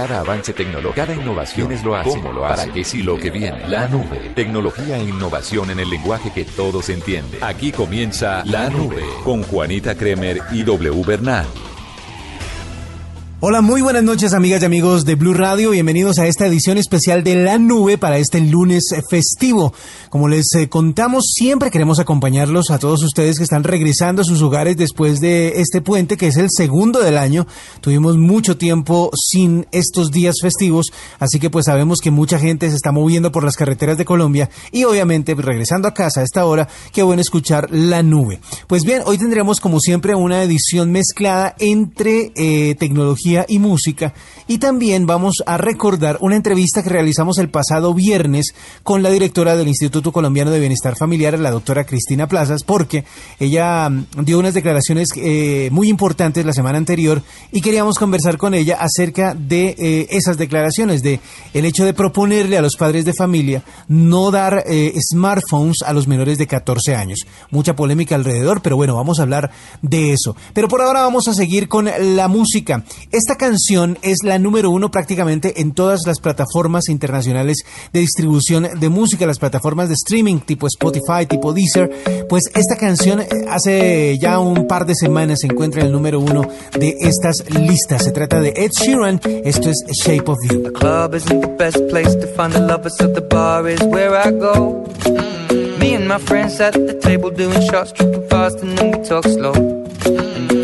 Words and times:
Cada 0.00 0.20
avance 0.20 0.54
tecnológico, 0.54 0.94
cada 0.94 1.14
innovación 1.14 1.72
es 1.72 1.84
lo 1.84 1.94
hace. 1.94 2.08
¿Cómo 2.08 2.32
lo 2.32 2.46
hace? 2.46 2.62
¿Para 2.62 2.72
qué 2.72 2.84
sí 2.84 3.02
lo 3.02 3.18
que 3.18 3.28
viene? 3.28 3.68
La 3.68 3.86
nube. 3.86 4.32
Tecnología 4.34 4.96
e 4.96 5.02
innovación 5.02 5.68
en 5.68 5.78
el 5.78 5.90
lenguaje 5.90 6.32
que 6.32 6.46
todos 6.46 6.88
entienden. 6.88 7.44
Aquí 7.44 7.70
comienza 7.70 8.42
La 8.46 8.70
Nube 8.70 9.04
con 9.24 9.42
Juanita 9.42 9.94
Kremer 9.94 10.40
y 10.52 10.62
W 10.62 11.04
Bernal. 11.04 11.44
Hola, 13.42 13.62
muy 13.62 13.80
buenas 13.80 14.02
noches 14.02 14.34
amigas 14.34 14.60
y 14.60 14.66
amigos 14.66 15.06
de 15.06 15.14
Blue 15.14 15.32
Radio. 15.32 15.70
Bienvenidos 15.70 16.18
a 16.18 16.26
esta 16.26 16.46
edición 16.46 16.76
especial 16.76 17.24
de 17.24 17.36
La 17.36 17.56
Nube 17.56 17.96
para 17.96 18.18
este 18.18 18.38
lunes 18.38 18.94
festivo. 19.08 19.72
Como 20.10 20.28
les 20.28 20.54
eh, 20.56 20.68
contamos, 20.68 21.24
siempre 21.32 21.70
queremos 21.70 22.00
acompañarlos 22.00 22.70
a 22.70 22.78
todos 22.78 23.02
ustedes 23.02 23.38
que 23.38 23.44
están 23.44 23.64
regresando 23.64 24.20
a 24.20 24.26
sus 24.26 24.42
hogares 24.42 24.76
después 24.76 25.20
de 25.20 25.62
este 25.62 25.80
puente, 25.80 26.18
que 26.18 26.26
es 26.26 26.36
el 26.36 26.48
segundo 26.54 27.00
del 27.00 27.16
año. 27.16 27.46
Tuvimos 27.80 28.18
mucho 28.18 28.58
tiempo 28.58 29.10
sin 29.14 29.66
estos 29.72 30.10
días 30.10 30.36
festivos, 30.42 30.92
así 31.18 31.40
que 31.40 31.48
pues 31.48 31.64
sabemos 31.64 32.00
que 32.00 32.10
mucha 32.10 32.38
gente 32.38 32.68
se 32.68 32.76
está 32.76 32.92
moviendo 32.92 33.32
por 33.32 33.42
las 33.42 33.56
carreteras 33.56 33.96
de 33.96 34.04
Colombia 34.04 34.50
y 34.70 34.84
obviamente 34.84 35.34
regresando 35.34 35.88
a 35.88 35.94
casa 35.94 36.20
a 36.20 36.24
esta 36.24 36.44
hora, 36.44 36.68
qué 36.92 37.02
bueno 37.02 37.22
escuchar 37.22 37.70
La 37.70 38.02
Nube. 38.02 38.38
Pues 38.66 38.84
bien, 38.84 39.00
hoy 39.06 39.16
tendremos 39.16 39.60
como 39.60 39.80
siempre 39.80 40.14
una 40.14 40.42
edición 40.42 40.92
mezclada 40.92 41.54
entre 41.58 42.32
eh, 42.36 42.74
tecnología 42.78 43.29
y 43.48 43.58
música. 43.58 44.12
Y 44.48 44.58
también 44.58 45.06
vamos 45.06 45.42
a 45.46 45.56
recordar 45.56 46.18
una 46.20 46.36
entrevista 46.36 46.82
que 46.82 46.90
realizamos 46.90 47.38
el 47.38 47.50
pasado 47.50 47.94
viernes 47.94 48.54
con 48.82 49.02
la 49.02 49.10
directora 49.10 49.56
del 49.56 49.68
Instituto 49.68 50.12
Colombiano 50.12 50.50
de 50.50 50.58
Bienestar 50.58 50.96
Familiar, 50.96 51.38
la 51.38 51.50
doctora 51.50 51.84
Cristina 51.84 52.26
Plazas, 52.26 52.64
porque 52.64 53.04
ella 53.38 53.88
mm, 53.88 54.24
dio 54.24 54.38
unas 54.38 54.54
declaraciones 54.54 55.10
eh, 55.16 55.68
muy 55.70 55.88
importantes 55.88 56.44
la 56.44 56.52
semana 56.52 56.78
anterior 56.78 57.22
y 57.52 57.60
queríamos 57.60 57.98
conversar 57.98 58.38
con 58.38 58.54
ella 58.54 58.76
acerca 58.80 59.34
de 59.34 59.76
eh, 59.78 60.06
esas 60.10 60.36
declaraciones, 60.36 61.02
de 61.02 61.20
el 61.54 61.64
hecho 61.64 61.84
de 61.84 61.94
proponerle 61.94 62.58
a 62.58 62.62
los 62.62 62.76
padres 62.76 63.04
de 63.04 63.14
familia 63.14 63.62
no 63.88 64.30
dar 64.30 64.64
eh, 64.66 64.94
smartphones 65.00 65.82
a 65.84 65.92
los 65.92 66.08
menores 66.08 66.38
de 66.38 66.46
14 66.46 66.94
años. 66.96 67.20
Mucha 67.50 67.76
polémica 67.76 68.14
alrededor, 68.14 68.62
pero 68.62 68.76
bueno, 68.76 68.96
vamos 68.96 69.18
a 69.18 69.22
hablar 69.22 69.50
de 69.82 70.12
eso. 70.12 70.36
Pero 70.54 70.68
por 70.68 70.82
ahora 70.82 71.02
vamos 71.02 71.28
a 71.28 71.34
seguir 71.34 71.68
con 71.68 71.88
la 72.16 72.28
música. 72.28 72.84
Esta 73.20 73.36
canción 73.36 73.98
es 74.00 74.22
la 74.24 74.38
número 74.38 74.70
uno 74.70 74.90
prácticamente 74.90 75.60
en 75.60 75.72
todas 75.72 76.06
las 76.06 76.20
plataformas 76.20 76.88
internacionales 76.88 77.58
de 77.92 78.00
distribución 78.00 78.66
de 78.80 78.88
música, 78.88 79.26
las 79.26 79.38
plataformas 79.38 79.88
de 79.90 79.94
streaming 79.94 80.38
tipo 80.38 80.66
Spotify, 80.66 81.26
tipo 81.28 81.52
Deezer. 81.52 82.26
Pues 82.30 82.44
esta 82.54 82.78
canción 82.78 83.20
eh, 83.20 83.26
hace 83.50 84.16
ya 84.18 84.38
un 84.38 84.66
par 84.66 84.86
de 84.86 84.94
semanas 84.94 85.40
se 85.40 85.48
encuentra 85.48 85.82
en 85.82 85.88
el 85.88 85.92
número 85.92 86.18
uno 86.18 86.48
de 86.78 86.96
estas 86.98 87.44
listas. 87.50 88.04
Se 88.04 88.12
trata 88.12 88.40
de 88.40 88.54
Ed 88.56 88.70
Sheeran. 88.70 89.20
Esto 89.44 89.68
es 89.68 89.84
Shape 90.02 90.24
of 90.24 90.38
You. 90.48 90.72
Club 90.72 91.12
lovers, 91.12 91.26
bar. 93.28 93.62
Me 95.78 95.94
and 95.94 96.08
my 96.08 96.16
friends 96.16 96.58
at 96.58 96.72
the 96.72 96.98
table 97.02 97.30
doing 97.30 97.60
shots, 97.70 97.92
tripping 97.92 98.26
fast, 98.30 98.60
and 98.60 98.78
then 98.78 98.98
we 98.98 99.06
talk 99.06 99.24
slow. 99.24 99.80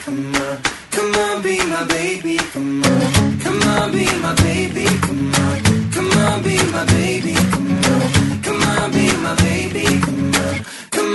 come 0.00 0.34
on. 0.34 0.58
Come 0.90 1.14
on, 1.14 1.42
be 1.42 1.58
my 1.58 1.84
baby, 1.84 2.36
come 2.36 2.82
on. 2.84 3.38
Come 3.40 3.62
on, 3.62 3.92
be 3.92 4.04
my 4.20 4.34
baby, 4.34 4.84
come 5.06 5.34
on. 5.34 5.90
Come 5.92 6.12
on, 6.12 6.42
be 6.42 6.56
my 6.72 6.84
baby, 6.86 7.34
come 7.34 7.82
on. 7.84 8.24
Come 8.50 8.76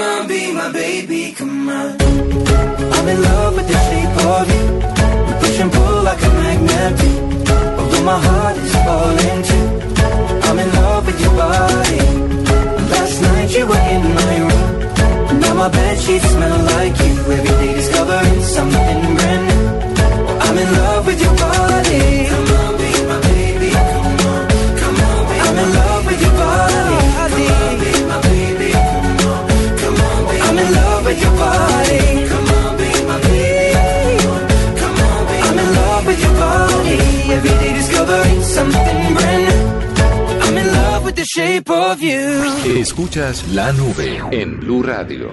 on, 0.02 0.28
be 0.28 0.52
my 0.54 0.72
baby, 0.72 1.34
come 1.34 1.70
on. 1.70 1.98
I'm 2.96 3.08
in 3.08 3.22
love 3.22 3.56
with 3.56 3.68
the 3.68 3.80
shape 3.88 4.18
of 4.26 4.48
you. 4.54 4.66
We 5.26 5.34
push 5.42 5.60
and 5.60 5.72
pull 5.72 6.04
like 6.04 6.22
a 6.22 6.30
magnet. 6.30 7.00
Although 7.80 8.04
my 8.04 8.20
heart 8.20 8.58
is 8.58 8.74
falling 8.86 9.42
too. 9.50 9.68
I'm 10.48 10.60
in 10.60 10.70
love 10.74 11.06
with 11.06 11.22
your 11.22 11.36
body. 11.36 12.00
Last 12.92 13.22
night 13.22 13.50
you 13.58 13.66
were 13.68 13.84
in 13.96 14.14
my 14.16 14.38
room 14.40 14.80
now 15.40 15.54
my 15.54 15.96
sheets 15.96 16.30
smell 16.30 16.60
like 16.66 16.98
you 17.00 17.16
Every 17.38 17.59
Escuchas 42.66 43.48
la 43.50 43.72
nube 43.74 44.22
en 44.32 44.60
Blue 44.60 44.82
Radio. 44.82 45.30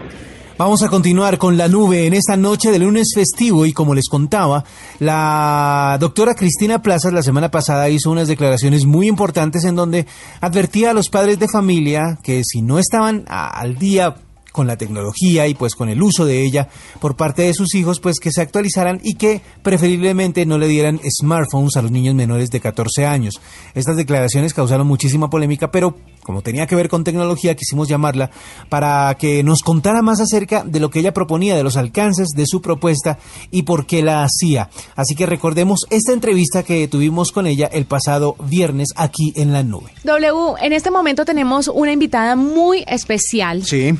Vamos 0.58 0.82
a 0.82 0.88
continuar 0.88 1.36
con 1.36 1.58
la 1.58 1.68
nube 1.68 2.06
en 2.06 2.14
esta 2.14 2.36
noche 2.36 2.70
de 2.70 2.78
lunes 2.78 3.12
festivo 3.14 3.66
y 3.66 3.72
como 3.72 3.94
les 3.94 4.08
contaba, 4.08 4.64
la 4.98 5.98
doctora 6.00 6.34
Cristina 6.34 6.80
Plazas 6.80 7.12
la 7.12 7.22
semana 7.22 7.50
pasada 7.50 7.90
hizo 7.90 8.10
unas 8.10 8.26
declaraciones 8.26 8.86
muy 8.86 9.06
importantes 9.06 9.64
en 9.64 9.76
donde 9.76 10.06
advertía 10.40 10.90
a 10.90 10.94
los 10.94 11.10
padres 11.10 11.38
de 11.38 11.48
familia 11.48 12.18
que 12.22 12.42
si 12.42 12.62
no 12.62 12.78
estaban 12.78 13.24
al 13.28 13.76
día 13.76 14.16
con 14.56 14.66
la 14.66 14.78
tecnología 14.78 15.46
y 15.46 15.54
pues 15.54 15.74
con 15.74 15.90
el 15.90 16.02
uso 16.02 16.24
de 16.24 16.42
ella 16.42 16.68
por 16.98 17.14
parte 17.14 17.42
de 17.42 17.52
sus 17.52 17.74
hijos, 17.74 18.00
pues 18.00 18.18
que 18.18 18.32
se 18.32 18.40
actualizaran 18.40 19.00
y 19.04 19.14
que 19.14 19.42
preferiblemente 19.62 20.46
no 20.46 20.56
le 20.56 20.66
dieran 20.66 20.98
smartphones 21.20 21.76
a 21.76 21.82
los 21.82 21.90
niños 21.90 22.14
menores 22.14 22.50
de 22.50 22.60
14 22.60 23.04
años. 23.04 23.38
Estas 23.74 23.98
declaraciones 23.98 24.54
causaron 24.54 24.86
muchísima 24.86 25.28
polémica, 25.28 25.70
pero 25.70 25.94
como 26.22 26.40
tenía 26.40 26.66
que 26.66 26.74
ver 26.74 26.88
con 26.88 27.04
tecnología, 27.04 27.54
quisimos 27.54 27.86
llamarla 27.86 28.30
para 28.70 29.14
que 29.18 29.42
nos 29.42 29.60
contara 29.60 30.00
más 30.00 30.20
acerca 30.20 30.64
de 30.64 30.80
lo 30.80 30.88
que 30.88 31.00
ella 31.00 31.12
proponía, 31.12 31.54
de 31.54 31.62
los 31.62 31.76
alcances 31.76 32.28
de 32.34 32.46
su 32.46 32.62
propuesta 32.62 33.18
y 33.50 33.62
por 33.62 33.86
qué 33.86 34.02
la 34.02 34.24
hacía. 34.24 34.70
Así 34.96 35.14
que 35.14 35.26
recordemos 35.26 35.86
esta 35.90 36.14
entrevista 36.14 36.62
que 36.62 36.88
tuvimos 36.88 37.30
con 37.30 37.46
ella 37.46 37.68
el 37.70 37.84
pasado 37.84 38.36
viernes 38.48 38.88
aquí 38.96 39.34
en 39.36 39.52
la 39.52 39.62
nube. 39.62 39.92
W, 40.02 40.54
en 40.62 40.72
este 40.72 40.90
momento 40.90 41.26
tenemos 41.26 41.68
una 41.68 41.92
invitada 41.92 42.36
muy 42.36 42.84
especial. 42.88 43.62
Sí 43.64 43.94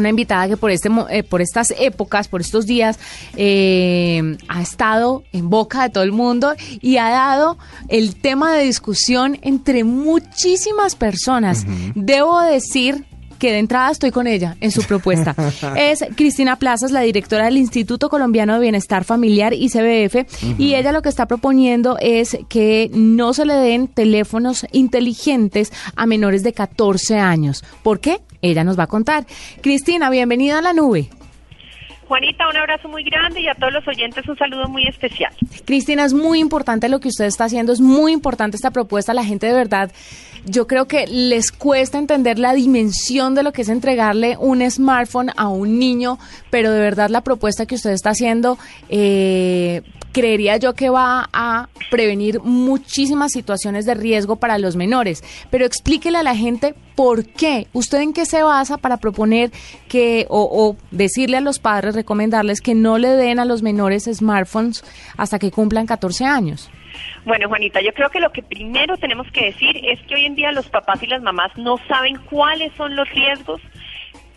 una 0.00 0.08
invitada 0.08 0.48
que 0.48 0.56
por 0.56 0.70
este 0.70 0.90
eh, 1.10 1.22
por 1.22 1.42
estas 1.42 1.72
épocas, 1.78 2.28
por 2.28 2.40
estos 2.40 2.66
días, 2.66 2.98
eh, 3.36 4.36
ha 4.48 4.62
estado 4.62 5.24
en 5.32 5.50
boca 5.50 5.82
de 5.82 5.90
todo 5.90 6.04
el 6.04 6.12
mundo 6.12 6.54
y 6.80 6.96
ha 6.96 7.10
dado 7.10 7.58
el 7.88 8.16
tema 8.16 8.54
de 8.54 8.64
discusión 8.64 9.38
entre 9.42 9.84
muchísimas 9.84 10.96
personas. 10.96 11.64
Debo 11.94 12.40
decir 12.40 13.04
que 13.42 13.50
de 13.50 13.58
entrada 13.58 13.90
estoy 13.90 14.12
con 14.12 14.28
ella 14.28 14.56
en 14.60 14.70
su 14.70 14.84
propuesta. 14.84 15.34
es 15.76 16.04
Cristina 16.14 16.60
Plazas, 16.60 16.92
la 16.92 17.00
directora 17.00 17.46
del 17.46 17.56
Instituto 17.56 18.08
Colombiano 18.08 18.54
de 18.54 18.60
Bienestar 18.60 19.02
Familiar, 19.02 19.52
ICBF, 19.52 20.58
y 20.58 20.76
ella 20.76 20.92
lo 20.92 21.02
que 21.02 21.08
está 21.08 21.26
proponiendo 21.26 21.98
es 22.00 22.38
que 22.48 22.88
no 22.94 23.34
se 23.34 23.44
le 23.44 23.54
den 23.54 23.88
teléfonos 23.88 24.64
inteligentes 24.70 25.72
a 25.96 26.06
menores 26.06 26.44
de 26.44 26.52
14 26.52 27.18
años. 27.18 27.64
¿Por 27.82 27.98
qué? 27.98 28.20
Ella 28.42 28.62
nos 28.62 28.78
va 28.78 28.84
a 28.84 28.86
contar. 28.86 29.26
Cristina, 29.60 30.08
bienvenida 30.08 30.58
a 30.58 30.62
la 30.62 30.72
nube. 30.72 31.10
Juanita, 32.12 32.46
un 32.46 32.56
abrazo 32.58 32.90
muy 32.90 33.04
grande 33.04 33.40
y 33.40 33.48
a 33.48 33.54
todos 33.54 33.72
los 33.72 33.88
oyentes 33.88 34.28
un 34.28 34.36
saludo 34.36 34.68
muy 34.68 34.86
especial. 34.86 35.32
Cristina, 35.64 36.04
es 36.04 36.12
muy 36.12 36.40
importante 36.40 36.90
lo 36.90 37.00
que 37.00 37.08
usted 37.08 37.24
está 37.24 37.44
haciendo, 37.44 37.72
es 37.72 37.80
muy 37.80 38.12
importante 38.12 38.54
esta 38.54 38.70
propuesta. 38.70 39.14
La 39.14 39.24
gente 39.24 39.46
de 39.46 39.54
verdad, 39.54 39.90
yo 40.44 40.66
creo 40.66 40.86
que 40.86 41.06
les 41.06 41.50
cuesta 41.50 41.96
entender 41.96 42.38
la 42.38 42.52
dimensión 42.52 43.34
de 43.34 43.42
lo 43.42 43.54
que 43.54 43.62
es 43.62 43.70
entregarle 43.70 44.36
un 44.38 44.60
smartphone 44.70 45.30
a 45.38 45.48
un 45.48 45.78
niño, 45.78 46.18
pero 46.50 46.70
de 46.70 46.80
verdad 46.80 47.08
la 47.08 47.22
propuesta 47.22 47.64
que 47.64 47.76
usted 47.76 47.92
está 47.92 48.10
haciendo 48.10 48.58
eh, 48.90 49.80
creería 50.12 50.56
yo 50.56 50.74
que 50.74 50.90
va 50.90 51.28
a 51.32 51.68
prevenir 51.90 52.40
muchísimas 52.40 53.32
situaciones 53.32 53.86
de 53.86 53.94
riesgo 53.94 54.36
para 54.36 54.58
los 54.58 54.76
menores. 54.76 55.22
Pero 55.50 55.64
explíquele 55.64 56.18
a 56.18 56.22
la 56.22 56.36
gente 56.36 56.74
por 56.94 57.26
qué, 57.26 57.66
usted 57.72 58.00
en 58.00 58.12
qué 58.12 58.26
se 58.26 58.42
basa 58.42 58.78
para 58.78 58.98
proponer 58.98 59.50
que 59.88 60.26
o, 60.28 60.76
decirle 60.90 61.38
a 61.38 61.40
los 61.40 61.58
padres, 61.58 61.94
recomendarles 61.94 62.60
que 62.60 62.74
no 62.74 62.98
le 62.98 63.08
den 63.08 63.38
a 63.38 63.44
los 63.44 63.62
menores 63.62 64.04
smartphones 64.04 64.84
hasta 65.16 65.38
que 65.38 65.50
cumplan 65.50 65.86
14 65.86 66.24
años. 66.24 66.70
Bueno, 67.24 67.48
Juanita, 67.48 67.80
yo 67.80 67.92
creo 67.94 68.10
que 68.10 68.20
lo 68.20 68.30
que 68.32 68.42
primero 68.42 68.98
tenemos 68.98 69.26
que 69.32 69.46
decir 69.46 69.80
es 69.84 70.00
que 70.02 70.14
hoy 70.14 70.26
en 70.26 70.34
día 70.34 70.52
los 70.52 70.68
papás 70.68 71.02
y 71.02 71.06
las 71.06 71.22
mamás 71.22 71.56
no 71.56 71.78
saben 71.88 72.18
cuáles 72.30 72.72
son 72.74 72.94
los 72.96 73.08
riesgos 73.10 73.60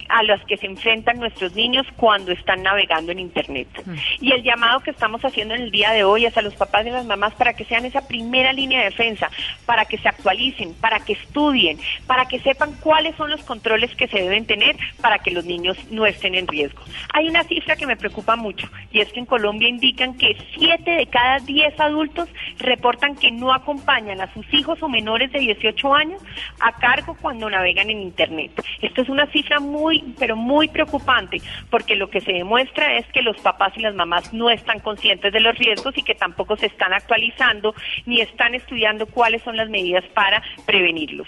a 0.09 0.23
los 0.23 0.41
que 0.45 0.57
se 0.57 0.65
enfrentan 0.65 1.19
nuestros 1.19 1.55
niños 1.55 1.85
cuando 1.95 2.31
están 2.31 2.63
navegando 2.63 3.11
en 3.11 3.19
Internet. 3.19 3.67
Mm. 3.85 3.95
Y 4.21 4.31
el 4.31 4.43
llamado 4.43 4.79
que 4.79 4.91
estamos 4.91 5.23
haciendo 5.23 5.53
en 5.55 5.61
el 5.61 5.71
día 5.71 5.91
de 5.91 6.03
hoy 6.03 6.25
es 6.25 6.37
a 6.37 6.41
los 6.41 6.55
papás 6.55 6.85
y 6.85 6.89
las 6.89 7.05
mamás 7.05 7.33
para 7.35 7.53
que 7.53 7.65
sean 7.65 7.85
esa 7.85 8.07
primera 8.07 8.53
línea 8.53 8.79
de 8.79 8.85
defensa, 8.85 9.29
para 9.65 9.85
que 9.85 9.97
se 9.97 10.07
actualicen, 10.07 10.73
para 10.75 10.99
que 10.99 11.13
estudien, 11.13 11.79
para 12.07 12.25
que 12.27 12.39
sepan 12.39 12.73
cuáles 12.81 13.15
son 13.15 13.29
los 13.29 13.43
controles 13.43 13.95
que 13.95 14.07
se 14.07 14.21
deben 14.21 14.45
tener 14.45 14.75
para 15.01 15.19
que 15.19 15.31
los 15.31 15.45
niños 15.45 15.77
no 15.91 16.05
estén 16.05 16.35
en 16.35 16.47
riesgo. 16.47 16.81
Hay 17.13 17.27
una 17.27 17.43
cifra 17.43 17.75
que 17.75 17.87
me 17.87 17.97
preocupa 17.97 18.35
mucho 18.35 18.67
y 18.91 19.01
es 19.01 19.11
que 19.11 19.19
en 19.19 19.25
Colombia 19.25 19.67
indican 19.67 20.17
que 20.17 20.37
7 20.57 20.89
de 20.89 21.07
cada 21.07 21.39
10 21.39 21.79
adultos 21.79 22.29
reportan 22.59 23.15
que 23.15 23.31
no 23.31 23.53
acompañan 23.53 24.21
a 24.21 24.33
sus 24.33 24.45
hijos 24.53 24.81
o 24.81 24.89
menores 24.89 25.31
de 25.31 25.39
18 25.39 25.93
años 25.93 26.21
a 26.59 26.71
cargo 26.73 27.17
cuando 27.21 27.49
navegan 27.49 27.89
en 27.89 28.01
Internet. 28.01 28.51
Esto 28.81 29.01
es 29.01 29.09
una 29.09 29.27
cifra 29.27 29.59
muy 29.59 29.94
pero 30.19 30.35
muy 30.35 30.67
preocupante, 30.67 31.41
porque 31.69 31.95
lo 31.95 32.09
que 32.09 32.21
se 32.21 32.33
demuestra 32.33 32.97
es 32.97 33.05
que 33.07 33.21
los 33.21 33.37
papás 33.37 33.73
y 33.77 33.81
las 33.81 33.95
mamás 33.95 34.33
no 34.33 34.49
están 34.49 34.79
conscientes 34.79 35.31
de 35.31 35.39
los 35.39 35.57
riesgos 35.57 35.97
y 35.97 36.03
que 36.03 36.15
tampoco 36.15 36.57
se 36.57 36.67
están 36.67 36.93
actualizando 36.93 37.73
ni 38.05 38.21
están 38.21 38.55
estudiando 38.55 39.05
cuáles 39.05 39.41
son 39.43 39.57
las 39.57 39.69
medidas 39.69 40.03
para 40.13 40.41
prevenirlos. 40.65 41.27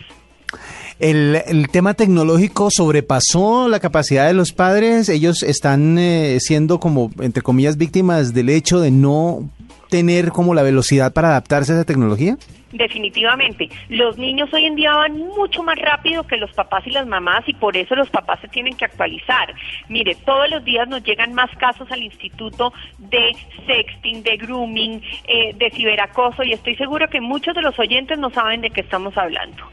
El, 0.99 1.67
tema 1.71 1.93
tecnológico 1.93 2.69
sobrepasó 2.71 3.67
la 3.67 3.79
capacidad 3.79 4.25
de 4.25 4.33
los 4.33 4.51
padres. 4.51 5.09
Ellos 5.09 5.43
están 5.43 5.97
eh, 5.99 6.39
siendo 6.39 6.79
como, 6.79 7.11
entre 7.19 7.43
comillas, 7.43 7.77
víctimas 7.77 8.33
del 8.33 8.49
hecho 8.49 8.79
de 8.79 8.89
no 8.89 9.47
tener 9.89 10.31
como 10.31 10.55
la 10.55 10.63
velocidad 10.63 11.13
para 11.13 11.29
adaptarse 11.29 11.71
a 11.71 11.75
esa 11.75 11.85
tecnología. 11.85 12.37
Definitivamente. 12.71 13.69
Los 13.89 14.17
niños 14.17 14.53
hoy 14.53 14.65
en 14.65 14.75
día 14.75 14.93
van 14.93 15.17
mucho 15.17 15.63
más 15.63 15.77
rápido 15.79 16.27
que 16.27 16.37
los 16.37 16.51
papás 16.51 16.85
y 16.85 16.91
las 16.91 17.07
mamás 17.07 17.47
y 17.47 17.53
por 17.53 17.77
eso 17.77 17.95
los 17.95 18.09
papás 18.09 18.41
se 18.41 18.49
tienen 18.49 18.75
que 18.75 18.85
actualizar. 18.85 19.53
Mire, 19.87 20.15
todos 20.25 20.49
los 20.49 20.63
días 20.65 20.87
nos 20.87 21.03
llegan 21.03 21.33
más 21.33 21.49
casos 21.57 21.89
al 21.91 22.03
instituto 22.03 22.73
de 22.97 23.35
sexting, 23.65 24.21
de 24.23 24.37
grooming, 24.37 25.01
eh, 25.27 25.53
de 25.55 25.71
ciberacoso 25.71 26.43
y 26.43 26.53
estoy 26.53 26.75
seguro 26.75 27.07
que 27.07 27.21
muchos 27.21 27.55
de 27.55 27.61
los 27.61 27.77
oyentes 27.79 28.19
no 28.19 28.29
saben 28.31 28.61
de 28.61 28.69
qué 28.69 28.81
estamos 28.81 29.17
hablando. 29.17 29.63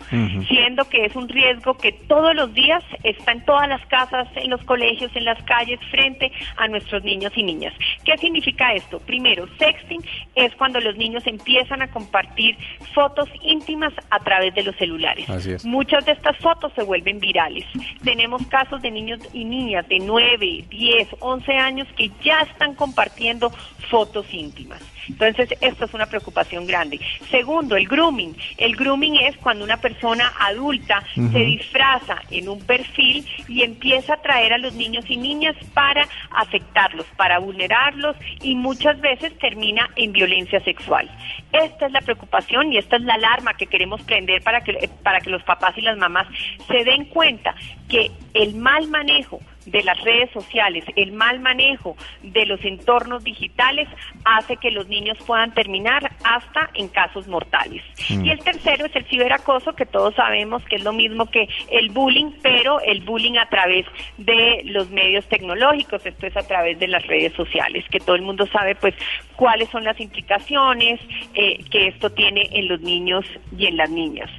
Siendo 0.49 0.85
que 0.89 1.07
es 1.07 1.17
un 1.17 1.29
riesgo 1.29 1.77
que 1.77 1.93
todos 1.93 2.35
los 2.35 2.55
días 2.55 2.85
está 3.03 3.33
en 3.33 3.45
todas 3.45 3.69
las 3.69 3.85
casas, 3.87 4.29
en 4.37 4.51
los 4.51 4.63
colegios, 4.63 5.11
en 5.17 5.25
las 5.25 5.43
calles, 5.45 5.81
frente 5.91 6.31
a 6.57 6.69
nuestros 6.69 7.03
niños 7.03 7.33
y 7.35 7.43
niñas. 7.43 7.75
¿Qué 8.05 8.17
significa 8.19 8.73
esto? 8.75 9.01
Primero, 9.01 9.49
sexting 9.59 10.03
es 10.37 10.55
cuando 10.55 10.81
los 10.81 10.97
niños 10.97 11.27
empiezan 11.27 11.83
a 11.83 11.91
compartir 11.91 12.57
fotos 12.89 13.29
íntimas 13.43 13.93
a 14.11 14.19
través 14.21 14.55
de 14.55 14.63
los 14.63 14.77
celulares. 14.77 15.27
Muchas 15.65 16.05
de 16.07 16.13
estas 16.13 16.37
fotos 16.39 16.73
se 16.75 16.83
vuelven 16.83 17.19
virales. 17.19 17.65
Tenemos 18.03 18.47
casos 18.47 18.83
de 18.83 18.91
niños 18.91 19.21
y 19.33 19.45
niñas 19.45 19.89
de 19.89 19.99
9, 19.99 20.65
10, 20.69 21.09
11 21.21 21.53
años 21.53 21.89
que 21.97 22.11
ya 22.23 22.41
están 22.41 22.75
compartiendo 22.75 23.51
fotos 23.91 24.27
íntimas. 24.33 24.83
Entonces, 25.09 25.51
esto 25.61 25.85
es 25.85 25.95
una 25.95 26.07
preocupación 26.07 26.67
grande. 26.67 27.01
Segundo, 27.31 27.77
el 27.77 27.87
grooming. 27.87 28.35
El 28.57 28.75
grooming 28.77 29.17
es 29.17 29.37
cuando 29.37 29.65
una 29.65 29.77
persona 29.77 30.33
adulta 30.41 31.03
se 31.15 31.39
disfraza 31.39 32.23
en 32.31 32.49
un 32.49 32.61
perfil 32.61 33.27
y 33.49 33.63
empieza 33.63 34.15
a 34.15 34.23
traer 34.23 34.53
a 34.53 34.59
los 34.59 34.75
niños 34.75 35.05
y 35.09 35.17
niñas 35.17 35.57
para 35.75 36.09
afectarlos, 36.31 37.07
para 37.17 37.39
vulnerarlos 37.39 38.17
y 38.43 38.55
muchas 38.55 39.01
veces 39.01 39.37
termina 39.39 39.91
en 39.97 40.13
violencia 40.13 40.61
sexual. 40.61 41.11
Esta 41.53 41.87
es 41.87 41.93
la 41.93 42.01
preocupación 42.01 42.73
y 42.75 42.79
esta 42.79 42.97
es 42.97 43.03
la 43.03 43.15
alarma 43.15 43.55
que 43.55 43.69
queremos 43.69 44.03
prender 44.03 44.43
para 44.43 44.65
que, 44.65 44.91
para 45.05 45.21
que 45.21 45.31
los 45.31 45.45
papás 45.45 45.79
y 45.79 45.81
las 45.81 45.97
mamás 45.97 46.27
se 46.67 46.83
den 46.83 47.05
cuenta 47.05 47.55
que 47.89 48.11
el 48.35 48.57
mal 48.57 48.89
manejo 48.89 49.41
de 49.67 49.83
las 49.83 50.01
redes 50.03 50.31
sociales, 50.33 50.85
el 50.97 51.13
mal 51.13 51.41
manejo 51.41 51.97
de 52.23 52.47
los 52.47 52.63
entornos 52.65 53.25
digitales 53.25 53.89
hace 54.25 54.57
que 54.57 54.71
los 54.71 54.89
niños 54.89 55.19
puedan 55.27 55.53
terminar 55.53 56.11
hasta 56.25 56.71
en 56.75 56.89
casos 56.89 57.27
mortales. 57.29 57.83
Mm. 58.11 58.25
Y 58.25 58.31
el 58.31 58.39
tercero 58.41 58.87
es 58.87 58.97
el 58.97 59.05
ciberacoso, 59.07 59.75
que 59.75 59.87
todos 59.87 60.15
sabemos 60.15 60.63
que 60.65 60.77
es 60.77 60.85
lo 60.85 60.93
mismo 60.93 61.31
que 61.31 61.49
el 61.71 61.91
bullying, 61.91 62.33
pero 62.43 62.81
el 62.81 63.03
bullying 63.03 63.37
a 63.37 63.49
través 63.49 63.87
de 64.19 64.63
los 64.65 64.91
medios 64.91 65.27
tecnológicos, 65.29 66.05
esto 66.05 66.27
es 66.27 66.37
a 66.37 66.47
través 66.47 66.79
de 66.79 66.89
las 66.89 67.07
redes 67.07 67.33
sociales, 67.35 67.85
que 67.91 68.01
todo 68.01 68.17
el 68.17 68.23
mundo 68.23 68.47
sabe 68.47 68.75
pues 68.75 68.95
cuáles 69.37 69.69
son 69.71 69.85
las 69.85 69.99
implicaciones 70.01 71.01
eh, 71.35 71.59
que 71.71 71.89
esto 71.89 72.11
tiene 72.11 72.49
en 72.53 72.69
los 72.69 72.81
niños 72.81 73.25
y 73.57 73.67
en 73.67 73.77
las 73.77 73.91
niñas. 73.91 74.31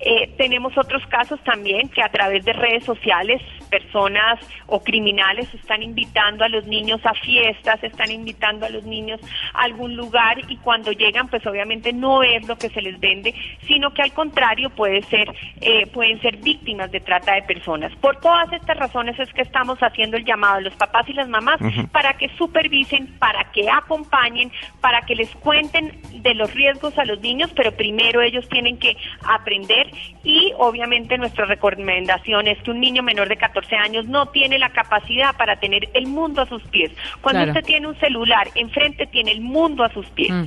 Eh, 0.00 0.30
tenemos 0.36 0.76
otros 0.76 1.06
casos 1.06 1.40
también 1.44 1.88
que 1.88 2.02
a 2.02 2.10
través 2.10 2.44
de 2.44 2.52
redes 2.52 2.84
sociales 2.84 3.40
personas 3.72 4.38
o 4.66 4.84
criminales 4.84 5.48
están 5.54 5.82
invitando 5.82 6.44
a 6.44 6.48
los 6.50 6.66
niños 6.66 7.00
a 7.04 7.14
fiestas, 7.14 7.82
están 7.82 8.10
invitando 8.10 8.66
a 8.66 8.68
los 8.68 8.84
niños 8.84 9.18
a 9.54 9.62
algún 9.62 9.96
lugar 9.96 10.36
y 10.46 10.58
cuando 10.58 10.92
llegan 10.92 11.28
pues 11.28 11.46
obviamente 11.46 11.94
no 11.94 12.22
es 12.22 12.46
lo 12.46 12.58
que 12.58 12.68
se 12.68 12.82
les 12.82 13.00
vende, 13.00 13.34
sino 13.66 13.94
que 13.94 14.02
al 14.02 14.12
contrario 14.12 14.68
puede 14.68 15.00
ser, 15.04 15.32
eh, 15.62 15.86
pueden 15.86 16.20
ser 16.20 16.36
víctimas 16.36 16.92
de 16.92 17.00
trata 17.00 17.32
de 17.32 17.42
personas. 17.44 17.90
Por 17.96 18.20
todas 18.20 18.52
estas 18.52 18.76
razones 18.76 19.18
es 19.18 19.32
que 19.32 19.40
estamos 19.40 19.78
haciendo 19.78 20.18
el 20.18 20.26
llamado 20.26 20.56
a 20.56 20.60
los 20.60 20.74
papás 20.74 21.08
y 21.08 21.14
las 21.14 21.28
mamás 21.30 21.58
para 21.92 22.12
que 22.18 22.28
supervisen, 22.36 23.06
para 23.18 23.50
que 23.52 23.70
acompañen, 23.70 24.52
para 24.82 25.00
que 25.02 25.14
les 25.14 25.30
cuenten 25.36 25.98
de 26.22 26.34
los 26.34 26.52
riesgos 26.52 26.98
a 26.98 27.06
los 27.06 27.20
niños, 27.22 27.50
pero 27.56 27.72
primero 27.72 28.20
ellos 28.20 28.46
tienen 28.50 28.78
que 28.78 28.98
aprender 29.26 29.90
y 30.24 30.52
obviamente 30.58 31.16
nuestra 31.16 31.46
recomendación 31.46 32.48
es 32.48 32.62
que 32.62 32.70
un 32.70 32.80
niño 32.80 33.02
menor 33.02 33.28
de 33.28 33.36
14 33.36 33.61
años 33.76 34.06
no 34.06 34.26
tiene 34.26 34.58
la 34.58 34.70
capacidad 34.70 35.36
para 35.36 35.56
tener 35.60 35.88
el 35.94 36.06
mundo 36.06 36.42
a 36.42 36.48
sus 36.48 36.62
pies. 36.64 36.90
Cuando 37.20 37.42
Claro. 37.42 37.52
usted 37.52 37.64
tiene 37.66 37.88
un 37.88 37.98
celular 37.98 38.48
enfrente 38.54 39.06
tiene 39.06 39.32
el 39.32 39.40
mundo 39.40 39.84
a 39.84 39.92
sus 39.92 40.06
pies. 40.10 40.30
Mm. 40.32 40.44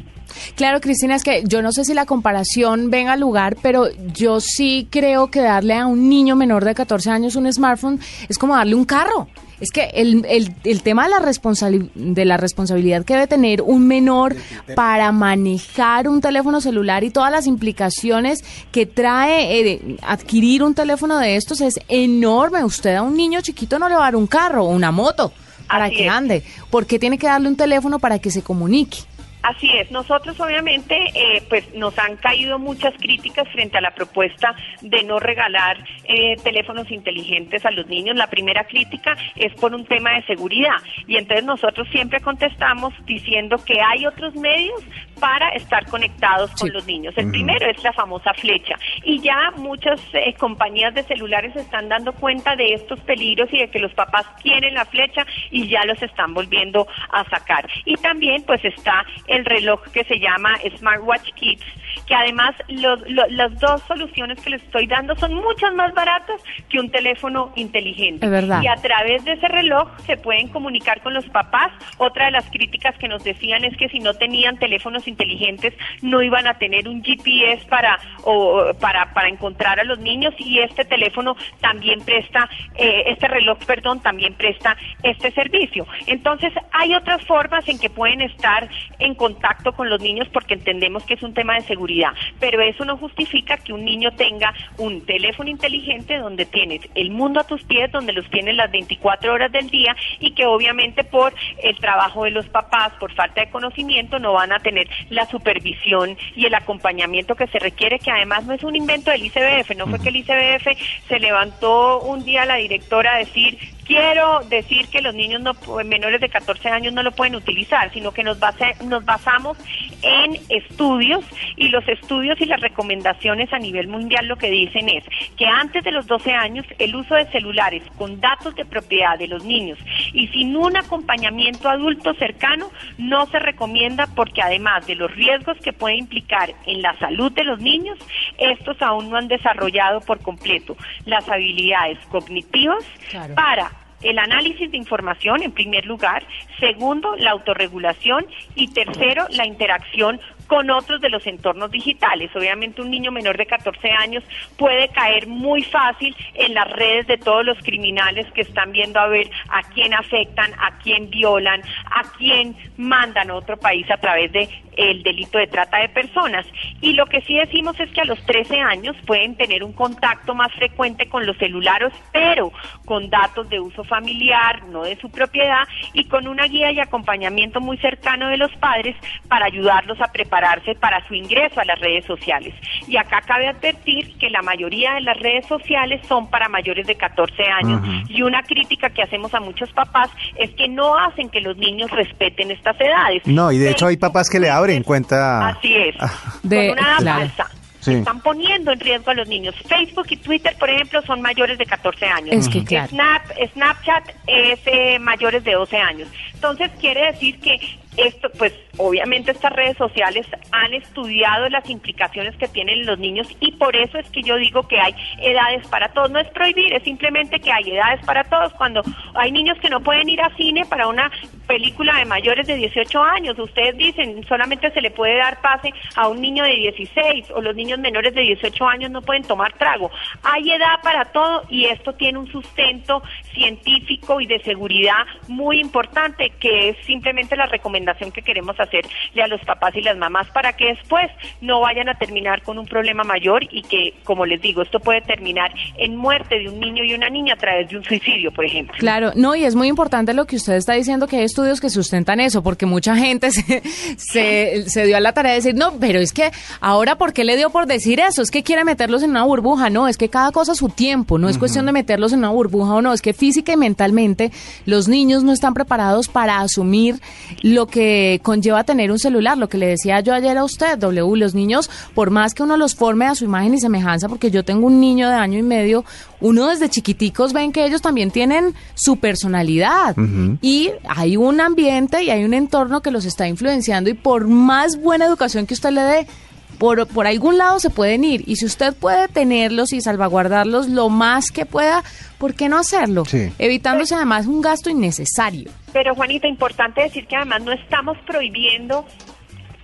Claro, 0.56 0.82
Cristina, 0.82 1.16
es 1.16 1.24
que 1.24 1.44
yo 1.46 1.62
no 1.62 1.72
sé 1.72 1.86
si 1.86 1.94
la 1.94 2.06
comparación 2.06 2.90
venga 2.90 3.14
al 3.14 3.20
lugar, 3.20 3.56
pero 3.62 3.88
yo 4.14 4.40
sí 4.40 4.88
creo 4.90 5.30
que 5.30 5.40
darle 5.42 5.76
a 5.76 5.86
un 5.86 6.10
niño 6.10 6.36
menor 6.36 6.66
de 6.66 6.74
14 6.76 7.10
años 7.12 7.36
un 7.36 7.52
smartphone 7.52 8.00
es 8.28 8.38
como 8.38 8.56
darle 8.56 8.76
un 8.76 8.86
carro. 8.86 9.28
Es 9.60 9.72
que 9.72 9.86
el, 9.94 10.26
el, 10.28 10.54
el 10.64 10.82
tema 10.82 11.06
de 11.06 11.12
la, 11.12 11.80
de 11.96 12.26
la 12.26 12.38
responsabilidad 12.38 13.06
que 13.06 13.14
debe 13.14 13.28
tener 13.28 13.62
un 13.62 13.88
menor 13.88 14.36
para 14.76 15.12
manejar 15.12 16.08
un 16.10 16.22
teléfono 16.22 16.62
celular 16.62 17.04
y 17.04 17.10
todas 17.10 17.32
las 17.32 17.48
implicaciones 17.48 18.44
que 18.72 18.86
trae 18.86 19.60
eh, 19.60 19.98
adquirir 20.02 20.64
un 20.64 20.74
teléfono 20.76 21.18
de 21.20 21.36
estos 21.36 21.62
es 21.62 21.80
enorme. 21.88 22.64
Usted 22.64 22.96
a 22.96 23.02
un 23.02 23.16
niño 23.16 23.42
chiquito 23.42 23.80
no 23.80 23.88
le 23.88 23.96
va 23.96 24.02
a 24.02 24.06
dar 24.06 24.16
un 24.16 24.28
carro 24.28 24.66
o 24.66 24.70
una 24.70 24.92
moto 24.92 25.32
para 25.68 25.86
Así 25.86 25.96
que 25.96 26.06
es. 26.06 26.12
ande. 26.12 26.44
¿Por 26.70 26.86
qué 26.86 27.00
tiene 27.00 27.18
que 27.18 27.28
darle 27.28 27.48
un 27.48 27.56
teléfono 27.56 28.00
para 28.00 28.20
que 28.20 28.32
se 28.32 28.42
comunique? 28.42 29.00
Así 29.46 29.70
es, 29.78 29.92
nosotros 29.92 30.40
obviamente 30.40 30.98
eh, 31.14 31.44
pues 31.48 31.72
nos 31.76 31.98
han 32.00 32.16
caído 32.18 32.58
muchas 32.58 32.96
críticas 32.96 33.48
frente 33.50 33.78
a 33.78 33.82
la 33.82 33.92
propuesta 33.92 34.56
de 34.82 35.04
no 35.04 35.20
regalar 35.20 35.78
eh, 36.06 36.36
teléfonos 36.44 36.90
inteligentes 36.90 37.64
a 37.64 37.70
los 37.70 37.86
niños. 37.86 38.16
La 38.16 38.26
primera 38.26 38.64
crítica 38.64 39.16
es 39.36 39.54
por 39.54 39.76
un 39.76 39.86
tema 39.86 40.14
de 40.14 40.24
seguridad 40.24 40.78
y 41.06 41.18
entonces 41.18 41.46
nosotros 41.46 41.88
siempre 41.92 42.22
contestamos 42.22 42.92
diciendo 43.06 43.64
que 43.64 43.80
hay 43.82 44.08
otros 44.08 44.34
medios 44.34 44.82
para 45.20 45.50
estar 45.50 45.86
conectados 45.92 46.50
con 46.60 46.74
los 46.74 46.86
niños. 46.88 47.14
El 47.16 47.30
primero 47.30 47.70
es 47.70 47.84
la 47.84 47.94
famosa 47.94 48.34
flecha 48.34 48.80
y 49.04 49.22
ya 49.22 49.52
muchas 49.58 50.02
eh, 50.14 50.34
compañías 50.40 50.96
de 50.96 51.04
celulares 51.04 51.54
se 51.54 51.60
están 51.62 51.88
dando 51.88 52.14
cuenta 52.14 52.56
de 52.56 52.74
estos 52.74 53.00
peligros 53.02 53.48
y 53.54 53.60
de 53.60 53.70
que 53.70 53.78
los 53.78 53.94
papás 53.94 54.26
quieren 54.42 54.74
la 54.74 54.86
flecha 54.86 55.26
y 55.52 55.68
ya 55.68 55.86
los 55.86 56.02
están 56.02 56.34
volviendo 56.34 56.88
a 57.12 57.24
sacar. 57.30 57.70
Y 57.86 57.96
también 57.98 58.44
pues 58.44 58.64
está 58.66 59.06
el 59.28 59.35
reloj 59.44 59.82
que 59.92 60.04
se 60.06 60.20
llama 60.20 60.56
Smartwatch 60.78 61.34
Kids, 61.34 61.64
que 62.08 62.16
además 62.16 62.56
los, 62.70 63.02
lo- 63.10 63.28
las 63.30 63.60
dos 63.60 63.82
soluciones 63.88 64.40
que 64.42 64.52
les 64.52 64.64
estoy 64.64 64.86
dando 64.88 65.16
son 65.18 65.34
muchas 65.34 65.74
más 65.74 65.94
baratas 65.94 66.42
que 66.70 66.80
un 66.80 66.90
teléfono 66.90 67.52
inteligente. 67.56 68.26
Es 68.26 68.32
verdad. 68.32 68.62
Y 68.62 68.68
a 68.68 68.76
través 68.76 69.26
de 69.26 69.34
ese 69.34 69.48
reloj 69.48 69.90
se 70.06 70.16
pueden 70.16 70.48
comunicar 70.50 71.02
con 71.02 71.14
los 71.14 71.26
papás. 71.26 71.72
Otra 71.98 72.26
de 72.26 72.32
las 72.32 72.50
críticas 72.50 72.96
que 72.98 73.08
nos 73.08 73.24
decían 73.24 73.64
es 73.66 73.76
que 73.76 73.90
si 73.90 74.00
no 74.00 74.14
tenían 74.14 74.58
teléfonos 74.58 75.08
inteligentes 75.08 75.74
no 76.02 76.22
iban 76.22 76.48
a 76.48 76.58
tener 76.60 76.88
un 76.88 77.04
GPS 77.04 77.66
para 77.66 78.00
o 78.24 78.72
para 78.80 79.14
para 79.14 79.28
encontrar 79.28 79.80
a 79.80 79.84
los 79.84 79.98
niños 80.00 80.34
y 80.38 80.60
este 80.60 80.86
teléfono 80.86 81.36
también 81.62 82.02
presta 82.02 82.48
eh, 82.76 83.04
este 83.08 83.28
reloj, 83.28 83.58
perdón, 83.66 84.02
también 84.02 84.36
presta 84.36 84.78
este 85.02 85.32
servicio. 85.32 85.88
Entonces 86.06 86.54
hay 86.72 86.94
otras 86.94 87.26
formas 87.26 87.68
en 87.68 87.80
que 87.80 87.90
pueden 87.90 88.22
estar 88.22 88.70
en 89.00 89.16
contacto 89.26 89.74
con 89.74 89.90
los 89.90 90.00
niños 90.02 90.28
porque 90.32 90.54
entendemos 90.54 91.04
que 91.04 91.16
es 91.16 91.24
un 91.24 91.34
tema 91.34 91.56
de 91.56 91.62
seguridad, 91.62 92.12
pero 92.40 92.62
eso 92.62 92.86
no 92.86 92.96
justifica 92.96 93.58
que 93.58 93.74
un 93.74 93.84
niño 93.84 94.12
tenga 94.12 94.54
un 94.78 95.04
teléfono 95.04 95.50
inteligente 95.50 96.20
donde 96.20 96.46
tienes 96.46 96.82
el 96.94 97.10
mundo 97.10 97.40
a 97.40 97.44
tus 97.44 97.64
pies, 97.64 97.92
donde 97.92 98.14
los 98.14 98.30
tienes 98.30 98.56
las 98.56 98.70
24 98.70 99.34
horas 99.34 99.52
del 99.52 99.68
día 99.72 99.96
y 100.20 100.36
que 100.36 100.46
obviamente 100.46 101.04
por 101.04 101.34
el 101.64 101.76
trabajo 101.78 102.26
de 102.26 102.30
los 102.30 102.46
papás, 102.50 102.94
por 103.00 103.12
falta 103.14 103.42
de 103.42 103.50
conocimiento, 103.50 104.20
no 104.20 104.34
van 104.34 104.52
a 104.52 104.60
tener 104.60 104.88
la 105.10 105.26
supervisión 105.26 106.16
y 106.36 106.46
el 106.46 106.54
acompañamiento 106.54 107.34
que 107.34 107.48
se 107.48 107.58
requiere, 107.58 107.98
que 107.98 108.12
además 108.12 108.46
no 108.46 108.54
es 108.54 108.64
un 108.64 108.76
invento 108.76 109.10
del 109.10 109.26
ICBF, 109.26 109.76
no 109.76 109.88
fue 109.88 110.00
que 110.00 110.10
el 110.10 110.18
ICBF 110.18 110.68
se 111.08 111.20
levantó 111.20 112.02
un 112.02 112.24
día 112.24 112.46
la 112.46 112.58
directora 112.58 113.16
a 113.16 113.18
decir 113.18 113.58
quiero 113.86 114.42
decir 114.50 114.88
que 114.90 115.02
los 115.02 115.14
niños 115.16 115.42
no, 115.42 115.54
menores 115.86 116.20
de 116.20 116.30
14 116.30 116.70
años 116.70 116.94
no 116.94 117.04
lo 117.04 117.12
pueden 117.12 117.36
utilizar, 117.36 117.92
sino 117.94 118.12
que 118.12 118.24
nos, 118.24 118.40
base- 118.40 118.76
nos 118.84 119.06
basamos 119.06 119.58
en 120.06 120.38
estudios 120.50 121.26
y 121.58 121.70
los 121.70 121.88
estudios 121.88 122.40
y 122.40 122.46
las 122.46 122.62
recomendaciones 122.62 123.52
a 123.52 123.60
nivel 123.60 123.88
mundial 123.88 124.28
lo 124.28 124.36
que 124.38 124.52
dicen 124.52 124.88
es 124.90 125.04
que 125.36 125.48
antes 125.48 125.84
de 125.84 125.92
los 125.92 126.06
12 126.08 126.32
años 126.32 126.66
el 126.80 126.96
uso 126.96 127.16
de 127.16 127.26
celulares 127.32 127.84
con 127.98 128.20
datos 128.22 128.56
de 128.56 128.66
propiedad 128.66 129.18
de 129.18 129.28
los 129.28 129.44
niños 129.44 129.80
y 130.14 130.28
sin 130.28 130.56
un 130.56 130.78
acompañamiento 130.78 131.70
adulto 131.70 132.14
cercano 132.14 132.70
no 132.98 133.26
se 133.28 133.40
recomienda 133.40 134.08
porque 134.16 134.42
además 134.42 134.86
de 134.88 134.96
los 134.96 135.12
riesgos 135.16 135.58
que 135.64 135.74
puede 135.74 135.96
implicar 135.96 136.54
en 136.68 136.82
la 136.82 136.98
salud 137.00 137.32
de 137.32 137.44
los 137.44 137.60
niños, 137.60 137.98
estos 138.38 138.80
aún 138.82 139.10
no 139.10 139.18
han 139.18 139.28
desarrollado 139.28 140.02
por 140.02 140.20
completo 140.22 140.78
las 141.06 141.28
habilidades 141.30 141.98
cognitivas 142.10 142.86
Claro. 143.10 143.36
para 143.36 143.72
el 144.02 144.20
análisis 144.20 144.72
de 144.72 144.78
información, 144.78 145.44
en 145.44 145.52
primer 145.52 145.86
lugar, 145.86 146.24
segundo, 146.60 147.16
la 147.16 147.32
autorregulación 147.32 148.26
y 148.56 148.68
tercero, 148.68 149.26
la 149.32 149.46
interacción 149.46 150.20
con 150.48 150.70
otros 150.70 151.02
de 151.02 151.10
los 151.10 151.26
entornos 151.28 151.72
digitales. 151.72 152.36
Obviamente 152.36 152.82
un 152.82 152.92
niño 152.92 153.12
menor 153.12 153.38
de 153.38 153.46
14 153.46 153.92
años 153.92 154.24
puede 154.58 154.90
caer 154.90 155.28
muy 155.28 155.64
fácil 155.64 156.16
en 156.34 156.54
las 156.54 156.72
redes 156.72 157.08
de 157.08 157.18
todos 157.18 157.46
los 157.46 157.58
criminales 157.60 158.26
que 158.34 158.42
están 158.42 158.72
viendo 158.72 159.00
a 159.00 159.08
ver 159.08 159.30
a 159.50 159.64
quién 159.74 159.94
afectan, 159.94 160.52
a 160.60 160.78
quién 160.80 161.10
violan, 161.10 161.62
a 161.86 162.04
quién 162.18 162.56
mandan 162.78 163.30
a 163.30 163.36
otro 163.36 163.58
país 163.58 163.90
a 163.90 163.98
través 163.98 164.32
de 164.32 164.50
el 164.78 165.04
delito 165.04 165.38
de 165.38 165.48
trata 165.48 165.78
de 165.78 165.90
personas. 165.90 166.46
Y 166.82 166.94
lo 166.94 167.06
que 167.06 167.22
sí 167.22 167.36
decimos 167.36 167.80
es 167.80 167.90
que 167.92 168.02
a 168.02 168.06
los 168.06 168.24
13 168.26 168.60
años 168.60 168.96
pueden 169.06 169.36
tener 169.36 169.64
un 169.64 169.74
contacto 169.74 170.36
más 170.36 170.52
frecuente 170.54 171.08
con 171.08 171.26
los 171.26 171.38
celulares, 171.38 171.94
pero 172.12 172.52
con 172.86 173.10
datos 173.10 173.50
de 173.50 173.60
uso 173.60 173.84
familiar, 173.84 174.64
no 174.66 174.84
de 174.84 174.98
su 174.98 175.10
propiedad, 175.10 175.68
y 175.94 176.06
con 176.06 176.28
una 176.28 176.46
guía 176.46 176.72
y 176.72 176.80
acompañamiento 176.80 177.62
muy 177.62 177.78
cercano 177.78 178.30
de 178.30 178.38
los 178.38 178.52
padres 178.58 178.96
para 179.28 179.46
ayudarlos 179.46 180.00
a 180.02 180.12
prepararse 180.36 180.76
para 180.76 181.06
su 181.08 181.14
ingreso 181.14 181.62
a 181.62 181.66
las 181.66 181.80
redes 181.80 182.06
sociales. 182.06 182.54
Y 182.88 182.98
acá 182.98 183.22
cabe 183.26 183.48
advertir 183.48 184.18
que 184.18 184.30
la 184.30 184.42
mayoría 184.42 184.94
de 184.96 185.02
las 185.02 185.18
redes 185.18 185.46
sociales 185.48 186.02
son 186.08 186.30
para 186.30 186.50
mayores 186.50 186.86
de 186.88 186.96
14 186.96 187.44
años 187.44 187.82
y 188.10 188.22
una 188.22 188.44
crítica 188.44 188.90
que 188.90 189.02
hacemos 189.02 189.34
a 189.34 189.40
muchos 189.40 189.72
papás 189.72 190.10
es 190.36 190.52
que 190.52 190.68
no 190.68 190.98
hacen 190.98 191.30
que 191.30 191.42
los 191.42 191.56
niños 191.58 191.90
respeten 191.92 192.52
estas 192.52 192.80
edades. 192.80 193.22
No, 193.26 193.52
y 193.52 193.58
de 193.58 193.72
hecho 193.72 193.88
hay 193.88 193.98
papás 193.98 194.30
que 194.30 194.40
le 194.40 194.50
abren 194.50 194.84
cuenta. 194.84 195.48
Así 195.48 195.74
es. 195.76 195.96
De- 196.44 196.70
con 196.70 196.80
una 196.80 196.98
claro. 196.98 197.20
falsa. 197.22 197.50
Sí. 197.80 197.94
Están 197.94 198.20
poniendo 198.22 198.72
en 198.72 198.80
riesgo 198.80 199.12
a 199.12 199.14
los 199.14 199.28
niños. 199.28 199.54
Facebook 199.70 200.08
y 200.10 200.18
Twitter, 200.18 200.56
por 200.60 200.68
ejemplo, 200.72 201.04
son 201.04 201.22
mayores 201.22 201.60
de 201.60 201.68
14 201.68 202.08
años. 202.08 202.36
Es 202.36 202.50
que, 202.50 202.64
claro. 202.64 202.88
Snap, 202.90 203.22
Snapchat 203.54 204.10
es 204.26 204.60
eh, 204.66 204.98
mayores 204.98 205.44
de 205.44 205.54
12 205.54 205.78
años. 205.78 206.08
Entonces 206.34 206.72
quiere 206.80 207.12
decir 207.12 207.40
que 207.40 207.60
esto, 207.98 208.30
pues 208.38 208.54
obviamente 208.78 209.32
estas 209.32 209.54
redes 209.54 209.78
sociales 209.78 210.28
han 210.52 210.74
estudiado 210.74 211.48
las 211.50 211.70
implicaciones 211.70 212.36
que 212.36 212.48
tienen 212.48 212.80
en 212.80 212.86
los 212.86 213.00
niños 213.00 213.28
y 213.40 213.54
por 213.54 213.76
eso 213.76 213.98
es 213.98 214.10
que 214.10 214.22
yo 214.22 214.36
digo 214.38 214.68
que 214.68 214.80
hay 214.80 214.94
edades 215.22 215.66
para 215.68 215.90
todos. 215.90 216.12
No 216.12 216.20
es 216.20 216.28
prohibir, 216.30 216.74
es 216.74 216.84
simplemente 216.84 217.40
que 217.40 217.52
hay 217.52 217.72
edades 217.72 218.04
para 218.06 218.24
todos. 218.26 218.54
Cuando 218.54 218.82
hay 219.14 219.32
niños 219.32 219.58
que 219.60 219.70
no 219.70 219.80
pueden 219.80 220.10
ir 220.10 220.22
a 220.22 220.36
cine 220.36 220.66
para 220.66 220.88
una 220.88 221.10
película 221.48 221.96
de 221.98 222.06
mayores 222.06 222.48
de 222.48 222.56
18 222.56 223.04
años, 223.04 223.40
ustedes 223.40 223.78
dicen 223.78 224.26
solamente 224.28 224.72
se 224.72 224.82
le 224.82 224.92
puede 224.92 225.18
dar 225.18 225.40
pase 225.42 225.74
a 225.96 226.08
un 226.08 226.20
niño 226.22 226.44
de 226.44 226.56
16 226.56 227.32
o 227.32 227.42
los 227.42 227.56
niños 227.56 227.80
menores 227.80 228.14
de 228.14 228.22
18 228.22 228.68
años 228.68 228.92
no 228.92 229.02
pueden 229.02 229.24
tomar 229.24 229.54
trago. 229.54 229.90
Hay 230.24 230.52
edad 230.52 230.82
para 230.84 231.06
todo 231.06 231.44
y 231.50 231.66
esto 231.66 231.94
tiene 231.94 232.20
un 232.20 232.28
sustento 232.28 233.04
científico 233.34 234.20
y 234.20 234.28
de 234.28 234.40
seguridad 234.40 235.06
muy 235.28 235.60
importante, 235.60 236.32
que 236.40 236.70
es 236.70 236.78
simplemente 236.86 237.36
la 237.36 237.46
recomendación 237.46 237.85
que 238.14 238.22
queremos 238.22 238.60
hacerle 238.60 239.24
a 239.24 239.28
los 239.28 239.42
papás 239.42 239.76
y 239.76 239.82
las 239.82 239.98
mamás 239.98 240.28
para 240.30 240.54
que 240.54 240.66
después 240.66 241.10
no 241.42 241.62
vayan 241.62 241.90
a 241.90 241.96
terminar 241.96 242.42
con 242.44 242.58
un 242.58 242.66
problema 242.66 243.04
mayor 243.04 243.44
y 243.52 243.62
que, 243.64 243.94
como 244.04 244.26
les 244.26 244.42
digo, 244.42 244.62
esto 244.62 244.80
puede 244.80 245.02
terminar 245.02 245.52
en 245.78 245.96
muerte 245.96 246.40
de 246.40 246.50
un 246.50 246.60
niño 246.60 246.84
y 246.84 246.94
una 246.94 247.10
niña 247.10 247.34
a 247.34 247.38
través 247.38 247.70
de 247.70 247.78
un 247.78 247.84
suicidio, 247.84 248.32
por 248.32 248.46
ejemplo. 248.46 248.76
Claro, 248.78 249.12
no, 249.16 249.36
y 249.36 249.44
es 249.44 249.56
muy 249.56 249.68
importante 249.68 250.14
lo 250.14 250.26
que 250.26 250.36
usted 250.36 250.54
está 250.54 250.74
diciendo, 250.74 251.08
que 251.08 251.18
hay 251.18 251.24
estudios 251.24 251.62
que 251.62 251.70
sustentan 251.70 252.20
eso, 252.20 252.44
porque 252.44 252.66
mucha 252.66 252.96
gente 252.96 253.32
se, 253.32 253.62
se, 253.98 254.70
se 254.70 254.86
dio 254.86 254.98
a 254.98 255.00
la 255.00 255.14
tarea 255.14 255.32
de 255.34 255.38
decir, 255.38 255.56
no, 255.56 255.74
pero 255.80 256.00
es 256.00 256.14
que 256.14 256.32
ahora, 256.62 256.98
¿por 256.98 257.14
qué 257.14 257.24
le 257.24 257.38
dio 257.38 257.50
por 257.50 257.66
decir 257.68 258.00
eso? 258.00 258.22
Es 258.22 258.32
que 258.32 258.44
quiere 258.44 258.64
meterlos 258.64 259.04
en 259.04 259.12
una 259.12 259.24
burbuja, 259.24 259.70
no, 259.70 259.88
es 259.88 259.98
que 259.98 260.10
cada 260.10 260.32
cosa 260.32 260.54
a 260.54 260.56
su 260.56 260.70
tiempo, 260.70 261.18
no 261.18 261.30
es 261.30 261.38
cuestión 261.38 261.66
de 261.66 261.72
meterlos 261.72 262.14
en 262.14 262.20
una 262.20 262.30
burbuja 262.30 262.74
o 262.74 262.82
no, 262.82 262.94
es 262.94 263.02
que 263.02 263.14
física 263.14 263.54
y 263.54 263.58
mentalmente 263.58 264.32
los 264.66 264.88
niños 264.88 265.24
no 265.24 265.32
están 265.32 265.54
preparados 265.54 266.08
para 266.08 266.40
asumir 266.40 266.96
lo 267.42 267.68
que 267.68 267.75
conlleva 268.24 268.64
tener 268.64 268.92
un 268.92 269.00
celular, 269.00 269.38
lo 269.38 269.50
que 269.50 269.58
le 269.58 269.68
decía 269.68 270.00
yo 270.00 270.14
ayer 270.14 270.38
a 270.38 270.44
usted, 270.44 270.78
W, 270.78 271.18
los 271.18 271.36
niños, 271.36 271.70
por 271.94 272.10
más 272.10 272.34
que 272.34 272.44
uno 272.44 272.58
los 272.58 272.76
forme 272.76 273.06
a 273.06 273.16
su 273.16 273.26
imagen 273.26 273.54
y 273.54 273.60
semejanza, 273.60 274.10
porque 274.10 274.32
yo 274.32 274.44
tengo 274.44 274.68
un 274.68 274.80
niño 274.80 275.10
de 275.10 275.16
año 275.16 275.38
y 275.38 275.44
medio, 275.44 275.86
uno 276.22 276.48
desde 276.48 276.70
chiquiticos 276.70 277.34
ven 277.34 277.52
que 277.52 277.66
ellos 277.66 277.82
también 277.82 278.12
tienen 278.12 278.54
su 278.74 278.98
personalidad. 278.98 279.96
Y 280.42 280.72
hay 280.88 281.18
un 281.18 281.42
ambiente 281.42 282.04
y 282.04 282.10
hay 282.10 282.24
un 282.24 282.34
entorno 282.34 282.82
que 282.82 282.92
los 282.92 283.06
está 283.06 283.28
influenciando 283.28 283.90
y 283.90 283.94
por 283.94 284.28
más 284.28 284.80
buena 284.80 285.06
educación 285.06 285.46
que 285.46 285.54
usted 285.54 285.72
le 285.72 285.82
dé, 285.82 286.08
por, 286.58 286.88
por 286.88 287.08
algún 287.08 287.38
lado 287.38 287.60
se 287.60 287.70
pueden 287.70 288.04
ir. 288.04 288.24
Y 288.26 288.38
si 288.38 288.46
usted 288.46 288.74
puede 288.74 289.08
tenerlos 289.08 289.74
y 289.74 289.82
salvaguardarlos 289.82 290.68
lo 290.68 290.90
más 290.90 291.32
que 291.32 291.46
pueda, 291.46 291.84
¿por 292.18 292.34
qué 292.34 292.50
no 292.50 292.58
hacerlo? 292.58 293.06
Sí. 293.06 293.32
Evitándose 293.40 293.96
además 293.96 294.28
un 294.28 294.42
gasto 294.42 294.70
innecesario. 294.70 295.52
Pero 295.74 295.96
Juanita, 295.96 296.28
importante 296.28 296.82
decir 296.82 297.06
que 297.08 297.16
además 297.16 297.44
no 297.44 297.52
estamos 297.52 297.98
prohibiendo 298.06 298.86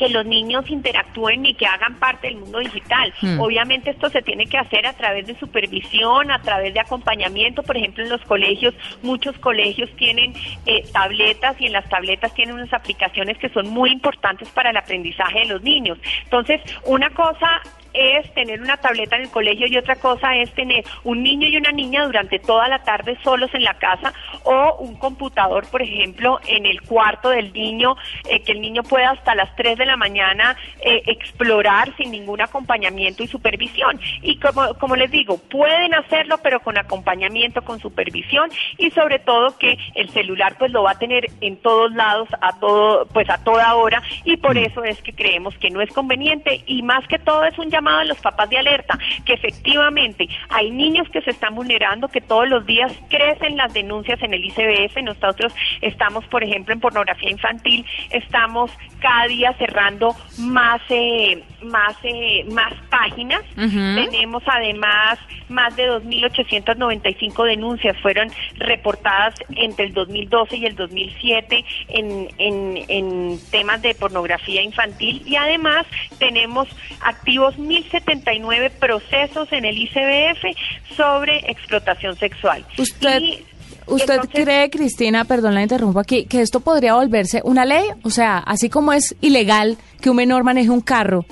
que 0.01 0.10
los 0.10 0.25
niños 0.25 0.67
interactúen 0.67 1.43
ni 1.43 1.53
que 1.53 1.67
hagan 1.67 1.93
parte 2.00 2.25
del 2.25 2.38
mundo 2.38 2.58
digital. 2.58 3.13
Hmm. 3.22 3.39
Obviamente 3.39 3.91
esto 3.91 4.10
se 4.10 4.24
tiene 4.24 4.48
que 4.48 4.58
hacer 4.58 4.88
a 4.88 4.93
través 4.93 5.27
de 5.27 5.38
supervisión, 5.38 6.31
a 6.31 6.41
través 6.41 6.74
de 6.74 6.79
acompañamiento. 6.79 7.62
Por 7.62 7.77
ejemplo, 7.77 8.03
en 8.03 8.10
los 8.10 8.22
colegios, 8.22 8.74
muchos 9.03 9.38
colegios 9.38 9.91
tienen 9.98 10.34
eh, 10.65 10.84
tabletas 10.91 11.55
y 11.62 11.67
en 11.67 11.74
las 11.74 11.88
tabletas 11.88 12.34
tienen 12.34 12.55
unas 12.55 12.74
aplicaciones 12.74 13.38
que 13.38 13.50
son 13.50 13.70
muy 13.70 13.91
importantes 13.91 14.50
para 14.50 14.72
el 14.72 14.77
aprendizaje 14.77 15.41
de 15.41 15.46
los 15.46 15.62
niños. 15.62 16.00
Entonces, 16.24 16.62
una 16.86 17.12
cosa 17.12 17.62
es 17.93 18.33
tener 18.33 18.62
una 18.62 18.77
tableta 18.77 19.15
en 19.15 19.24
el 19.24 19.29
colegio 19.29 19.67
y 19.67 19.77
otra 19.77 19.95
cosa 19.95 20.36
es 20.36 20.51
tener 20.53 20.83
un 21.03 21.24
niño 21.24 21.48
y 21.48 21.57
una 21.57 21.71
niña 21.71 22.05
durante 22.05 22.39
toda 22.39 22.67
la 22.67 22.79
tarde 22.79 23.17
solos 23.24 23.50
en 23.53 23.63
la 23.63 23.74
casa 23.75 24.13
o 24.43 24.77
un 24.79 24.95
computador, 24.95 25.65
por 25.69 25.81
ejemplo, 25.81 26.39
en 26.48 26.65
el 26.65 26.81
cuarto 26.81 27.29
del 27.29 27.51
niño, 27.53 27.95
eh, 28.29 28.41
que 28.41 28.53
el 28.53 28.62
niño 28.62 28.83
pueda 28.83 29.12
hasta 29.12 29.36
las 29.36 29.55
3 29.55 29.77
de 29.77 29.86
la 29.86 29.98
mañana 29.98 30.55
eh, 30.81 31.01
explorar 31.05 31.95
sin 31.98 32.12
ningún 32.12 32.41
acompañamiento 32.41 33.24
y 33.24 33.27
supervisión. 33.27 34.00
Y 34.21 34.38
como, 34.38 34.74
como 34.75 34.95
les 34.95 35.12
digo, 35.12 35.38
pueden 35.38 35.93
hacerlo, 35.93 36.39
pero 36.41 36.60
con 36.62 36.77
acompañamiento, 36.77 37.62
con 37.62 37.79
supervisión 37.79 38.50
y 38.77 38.91
sobre 38.91 39.19
todo 39.19 39.57
que 39.57 39.77
el 39.95 40.10
celular 40.10 40.55
pues 40.57 40.71
lo 40.71 40.83
va 40.83 40.91
a 40.91 41.00
tener 41.00 41.27
en 41.41 41.57
todos 41.57 41.91
lados, 41.93 42.29
a 42.41 42.60
todo, 42.60 43.05
pues 43.07 43.29
a 43.29 43.43
toda 43.43 43.75
hora 43.75 44.01
y 44.24 44.38
por 44.38 44.57
eso 44.57 44.83
es 44.83 45.01
que 45.01 45.13
creemos 45.13 45.57
que 45.57 45.69
no 45.69 45.81
es 45.81 45.91
conveniente 45.91 46.63
y 46.65 46.81
más 46.83 47.07
que 47.07 47.19
todo 47.19 47.43
es 47.45 47.57
un 47.57 47.69
llamado 47.69 47.81
a 47.90 48.06
los 48.06 48.20
papás 48.20 48.50
de 48.50 48.58
alerta, 48.58 48.98
que 49.26 49.34
efectivamente 49.34 50.28
hay 50.50 50.72
niños 50.72 51.10
que 51.10 51.22
se 51.22 51.32
están 51.32 51.56
vulnerando, 51.56 52.08
que 52.08 52.22
todos 52.22 52.48
los 52.48 52.66
días 52.66 52.92
crecen 53.10 53.58
las 53.58 53.74
denuncias 53.74 54.22
en 54.22 54.34
el 54.34 54.46
ICBF. 54.46 54.98
Nosotros 55.04 55.54
estamos, 55.82 56.26
por 56.26 56.44
ejemplo, 56.44 56.74
en 56.74 56.80
pornografía 56.80 57.30
infantil, 57.30 57.86
estamos 58.10 58.72
cada 59.00 59.28
día 59.28 59.54
cerrando 59.54 60.16
más, 60.38 60.82
eh, 60.90 61.44
más, 61.64 61.96
eh, 62.04 62.46
más 62.52 62.74
páginas. 62.90 63.42
Tenemos 63.56 64.44
además 64.46 65.20
más 65.50 65.76
de 65.76 65.90
2.895 65.90 67.46
denuncias 67.46 67.98
fueron 68.02 68.30
reportadas 68.56 69.36
entre 69.56 69.86
el 69.86 69.94
2012 69.94 70.58
y 70.58 70.66
el 70.66 70.76
2007 70.76 71.66
en, 71.90 72.30
en, 72.38 72.86
en 72.88 73.40
temas 73.52 73.82
de 73.82 73.94
pornografía 73.94 74.62
infantil 74.62 75.22
y 75.26 75.36
además 75.36 75.86
tenemos 76.18 76.68
activos 77.02 77.58
1.079 77.72 78.72
procesos 78.80 79.48
en 79.51 79.66
el 79.66 79.78
ICBF 79.78 80.96
sobre 80.96 81.38
explotación 81.50 82.16
sexual. 82.18 82.66
Usted- 82.78 83.22
Y 83.22 83.44
¿Usted 83.88 84.13
entonces- 84.16 84.44
cree, 84.46 84.70
Cristina, 84.70 85.25
perdón 85.25 85.56
la 85.56 85.63
interrumpo 85.63 86.00
aquí, 86.00 86.25
que 86.25 86.42
esto 86.42 86.60
podría 86.60 86.94
volverse 86.94 87.42
una 87.44 87.66
ley? 87.66 87.84
O 88.04 88.10
sea, 88.10 88.38
así 88.38 88.70
como 88.70 88.94
es 88.94 89.16
ilegal 89.22 89.78
que 90.00 90.10
un 90.10 90.16
menor 90.18 90.44
maneje 90.44 90.70
un 90.70 90.82
carro, 90.82 91.25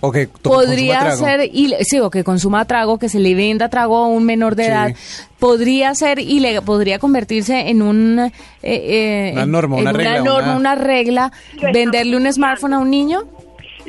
O 0.00 0.10
que 0.12 0.28
podría 0.28 1.00
trago. 1.00 1.16
ser, 1.26 1.50
sí, 1.82 1.98
o 1.98 2.08
que 2.08 2.24
consuma 2.24 2.64
trago, 2.64 2.98
que 2.98 3.08
se 3.10 3.18
le 3.18 3.34
venda 3.34 3.68
trago 3.68 3.98
a 3.98 4.06
un 4.06 4.24
menor 4.24 4.54
de 4.54 4.64
Sí. 4.64 4.70
edad, 4.70 4.94
podría 5.38 5.94
ser 5.94 6.20
ilegal, 6.20 6.62
podría 6.64 6.98
convertirse 6.98 7.68
en 7.68 7.82
un... 7.82 8.18
eh, 8.18 8.30
eh, 8.62 9.30
Una 9.34 9.46
norma, 9.46 9.76
en 9.76 9.82
una 9.82 9.92
regla, 9.92 10.18
norma, 10.20 10.42
una- 10.52 10.56
una 10.56 10.74
regla, 10.76 11.32
venderle 11.72 12.16
un 12.16 12.32
smartphone 12.32 12.72
a 12.74 12.78
un 12.78 12.88
niño. 12.90 13.24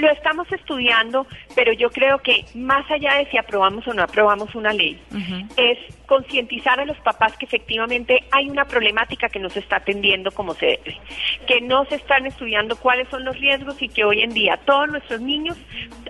Lo 0.01 0.09
estamos 0.09 0.51
estudiando, 0.51 1.27
pero 1.55 1.73
yo 1.73 1.91
creo 1.91 2.17
que 2.17 2.43
más 2.55 2.89
allá 2.89 3.17
de 3.17 3.27
si 3.29 3.37
aprobamos 3.37 3.87
o 3.87 3.93
no 3.93 4.01
aprobamos 4.01 4.55
una 4.55 4.73
ley, 4.73 4.99
es 5.57 5.77
concientizar 6.07 6.79
a 6.79 6.85
los 6.85 6.97
papás 6.97 7.37
que 7.37 7.45
efectivamente 7.45 8.23
hay 8.31 8.49
una 8.49 8.65
problemática 8.65 9.29
que 9.29 9.37
no 9.37 9.49
se 9.49 9.59
está 9.59 9.75
atendiendo 9.77 10.31
como 10.31 10.55
se 10.55 10.65
debe, 10.65 10.97
que 11.45 11.61
no 11.61 11.85
se 11.85 11.95
están 11.95 12.25
estudiando 12.25 12.75
cuáles 12.77 13.07
son 13.09 13.23
los 13.23 13.39
riesgos 13.39 13.79
y 13.81 13.89
que 13.89 14.03
hoy 14.03 14.21
en 14.21 14.33
día 14.33 14.57
todos 14.65 14.89
nuestros 14.89 15.21
niños, 15.21 15.55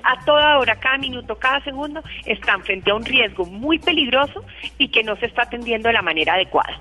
a 0.04 0.23
toda 0.23 0.58
hora, 0.58 0.77
cada 0.77 0.97
minuto, 0.97 1.36
cada 1.36 1.62
segundo, 1.65 2.01
están 2.25 2.63
frente 2.63 2.91
a 2.91 2.95
un 2.95 3.04
riesgo 3.04 3.45
muy 3.45 3.77
peligroso 3.77 4.45
y 4.77 4.88
que 4.88 5.04
no 5.04 5.17
se 5.17 5.25
está 5.25 5.43
atendiendo 5.43 5.89
de 5.89 5.93
la 5.93 6.01
manera 6.01 6.36
adecuada. 6.36 6.80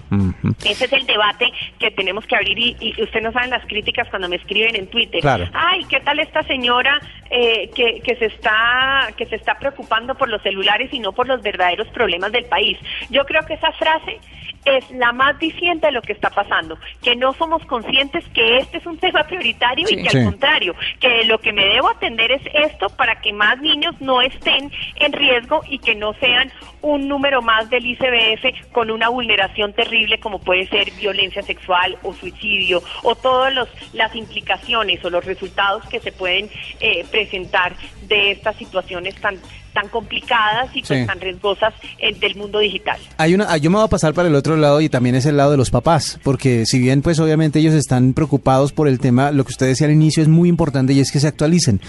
Ese 0.64 0.84
es 0.84 0.92
el 0.92 1.06
debate 1.06 1.50
que 1.80 1.90
tenemos 1.90 2.24
que 2.26 2.36
abrir 2.36 2.56
y, 2.56 2.76
y 2.80 3.02
usted 3.02 3.20
no 3.20 3.32
saben 3.32 3.50
las 3.50 3.66
críticas 3.66 4.08
cuando 4.10 4.28
me 4.28 4.36
escriben 4.36 4.76
en 4.76 4.86
Twitter. 4.86 5.20
Claro. 5.20 5.48
Ay, 5.52 5.84
¿qué 5.88 6.00
tal 6.00 6.20
esta 6.20 6.42
señora 6.44 6.99
eh, 7.30 7.70
que, 7.74 8.00
que 8.02 8.16
se 8.16 8.26
está 8.26 9.08
que 9.16 9.26
se 9.26 9.36
está 9.36 9.58
preocupando 9.58 10.14
por 10.14 10.28
los 10.28 10.42
celulares 10.42 10.88
y 10.92 10.98
no 10.98 11.12
por 11.12 11.26
los 11.28 11.42
verdaderos 11.42 11.88
problemas 11.88 12.32
del 12.32 12.44
país? 12.46 12.78
Yo 13.08 13.24
creo 13.24 13.44
que 13.46 13.54
esa 13.54 13.72
frase 13.72 14.18
es 14.64 14.90
la 14.90 15.12
más 15.12 15.38
diciente 15.38 15.86
de 15.86 15.92
lo 15.92 16.02
que 16.02 16.12
está 16.12 16.28
pasando, 16.30 16.78
que 17.02 17.16
no 17.16 17.32
somos 17.34 17.64
conscientes 17.66 18.24
que 18.34 18.58
este 18.58 18.78
es 18.78 18.86
un 18.86 18.98
tema 19.04 19.24
prioritario 19.24 19.86
Sí. 19.86 19.94
y 19.94 20.02
que 20.02 20.10
Sí. 20.10 20.18
al 20.18 20.24
contrario, 20.24 20.74
que 21.00 21.09
lo 21.24 21.38
que 21.38 21.52
me 21.52 21.64
debo 21.64 21.88
atender 21.90 22.32
es 22.32 22.42
esto 22.54 22.88
para 22.90 23.20
que 23.20 23.32
más 23.32 23.60
niños 23.60 23.94
no 24.00 24.20
estén 24.22 24.70
en 24.96 25.12
riesgo 25.12 25.62
y 25.68 25.78
que 25.78 25.94
no 25.94 26.12
sean 26.14 26.50
un 26.82 27.08
número 27.08 27.42
más 27.42 27.68
del 27.70 27.84
ICBF 27.86 28.70
con 28.72 28.90
una 28.90 29.08
vulneración 29.08 29.72
terrible 29.72 30.18
como 30.20 30.38
puede 30.40 30.66
ser 30.68 30.90
violencia 30.92 31.42
sexual 31.42 31.98
o 32.02 32.14
suicidio 32.14 32.82
o 33.02 33.14
todas 33.14 33.52
los- 33.54 33.68
las 33.92 34.14
implicaciones 34.16 35.04
o 35.04 35.10
los 35.10 35.24
resultados 35.24 35.86
que 35.88 36.00
se 36.00 36.12
pueden 36.12 36.48
eh, 36.80 37.04
presentar 37.10 37.74
de 38.08 38.32
estas 38.32 38.56
situaciones 38.56 39.14
tan 39.16 39.36
tan 39.72 39.86
complicadas 39.86 40.68
y 40.74 40.82
pues 40.82 41.00
Sí. 41.02 41.06
tan 41.06 41.20
riesgosas 41.20 41.72
eh, 42.00 42.12
del 42.18 42.34
mundo 42.34 42.58
digital. 42.58 42.98
Hay 43.18 43.34
una, 43.34 43.56
yo 43.56 43.70
me 43.70 43.76
voy 43.76 43.84
a 43.84 43.88
pasar 43.88 44.14
para 44.14 44.26
el 44.26 44.34
otro 44.34 44.56
lado 44.56 44.80
y 44.80 44.88
también 44.88 45.14
es 45.14 45.26
el 45.26 45.36
lado 45.36 45.52
de 45.52 45.56
los 45.56 45.70
papás, 45.70 46.18
porque 46.24 46.66
si 46.66 46.80
bien 46.80 47.02
pues 47.02 47.20
obviamente 47.20 47.60
ellos 47.60 47.74
están 47.74 48.12
preocupados 48.12 48.72
por 48.72 48.88
el 48.88 48.98
tema, 48.98 49.30
lo 49.30 49.44
que 49.44 49.50
usted 49.50 49.66
decía 49.66 49.86
al 49.86 49.92
inicio 49.92 50.24
es 50.24 50.28
muy 50.28 50.48
importante 50.48 50.92
y 50.92 50.98
es 50.98 51.09
que 51.10 51.20
se 51.20 51.28
actualicen. 51.28 51.80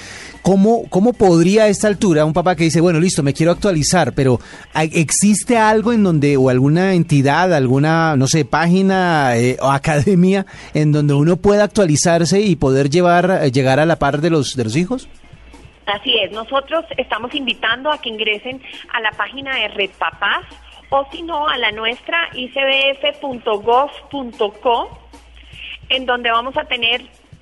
¿Cómo, 0.42 0.84
cómo 0.90 1.14
podría 1.14 1.64
a 1.64 1.68
esta 1.68 1.88
altura 1.88 2.26
un 2.26 2.34
papá 2.34 2.56
que 2.56 2.64
dice, 2.64 2.82
bueno, 2.82 3.00
listo, 3.00 3.22
me 3.24 3.34
quiero 3.34 3.52
actualizar, 3.52 4.14
pero 4.14 4.40
¿hay- 4.74 4.92
¿existe 4.94 5.58
algo 5.58 5.94
en 5.94 6.04
donde, 6.04 6.38
o 6.38 6.50
alguna 6.50 6.94
entidad, 6.94 7.54
alguna, 7.54 8.16
no 8.16 8.28
sé, 8.28 8.44
página 8.46 9.38
eh, 9.38 9.58
o 9.62 9.70
academia 9.70 10.46
en 10.74 10.92
donde 10.92 11.14
uno 11.14 11.38
pueda 11.38 11.64
actualizarse 11.66 12.42
y 12.42 12.56
poder 12.56 12.90
llevar, 12.90 13.40
eh, 13.44 13.52
llegar 13.52 13.80
a 13.80 13.86
la 13.86 13.98
par 13.98 14.22
de 14.22 14.30
los, 14.32 14.56
de 14.56 14.64
los 14.64 14.76
hijos? 14.76 15.08
Así 15.86 16.14
es, 16.24 16.32
nosotros 16.32 16.86
estamos 16.98 17.34
invitando 17.36 17.92
a 17.92 18.00
que 18.00 18.10
ingresen 18.10 18.62
a 18.94 19.02
la 19.02 19.12
página 19.12 19.56
de 19.58 19.68
Red 19.70 19.90
Papás 19.98 20.46
o 20.90 21.06
si 21.12 21.22
no 21.24 21.48
a 21.48 21.58
la 21.58 21.72
nuestra 21.72 22.18
icbf.gov.co 23.52 25.00
en 25.90 26.06
donde 26.06 26.32
vamos 26.32 26.56
a 26.58 26.64
tener 26.66 27.02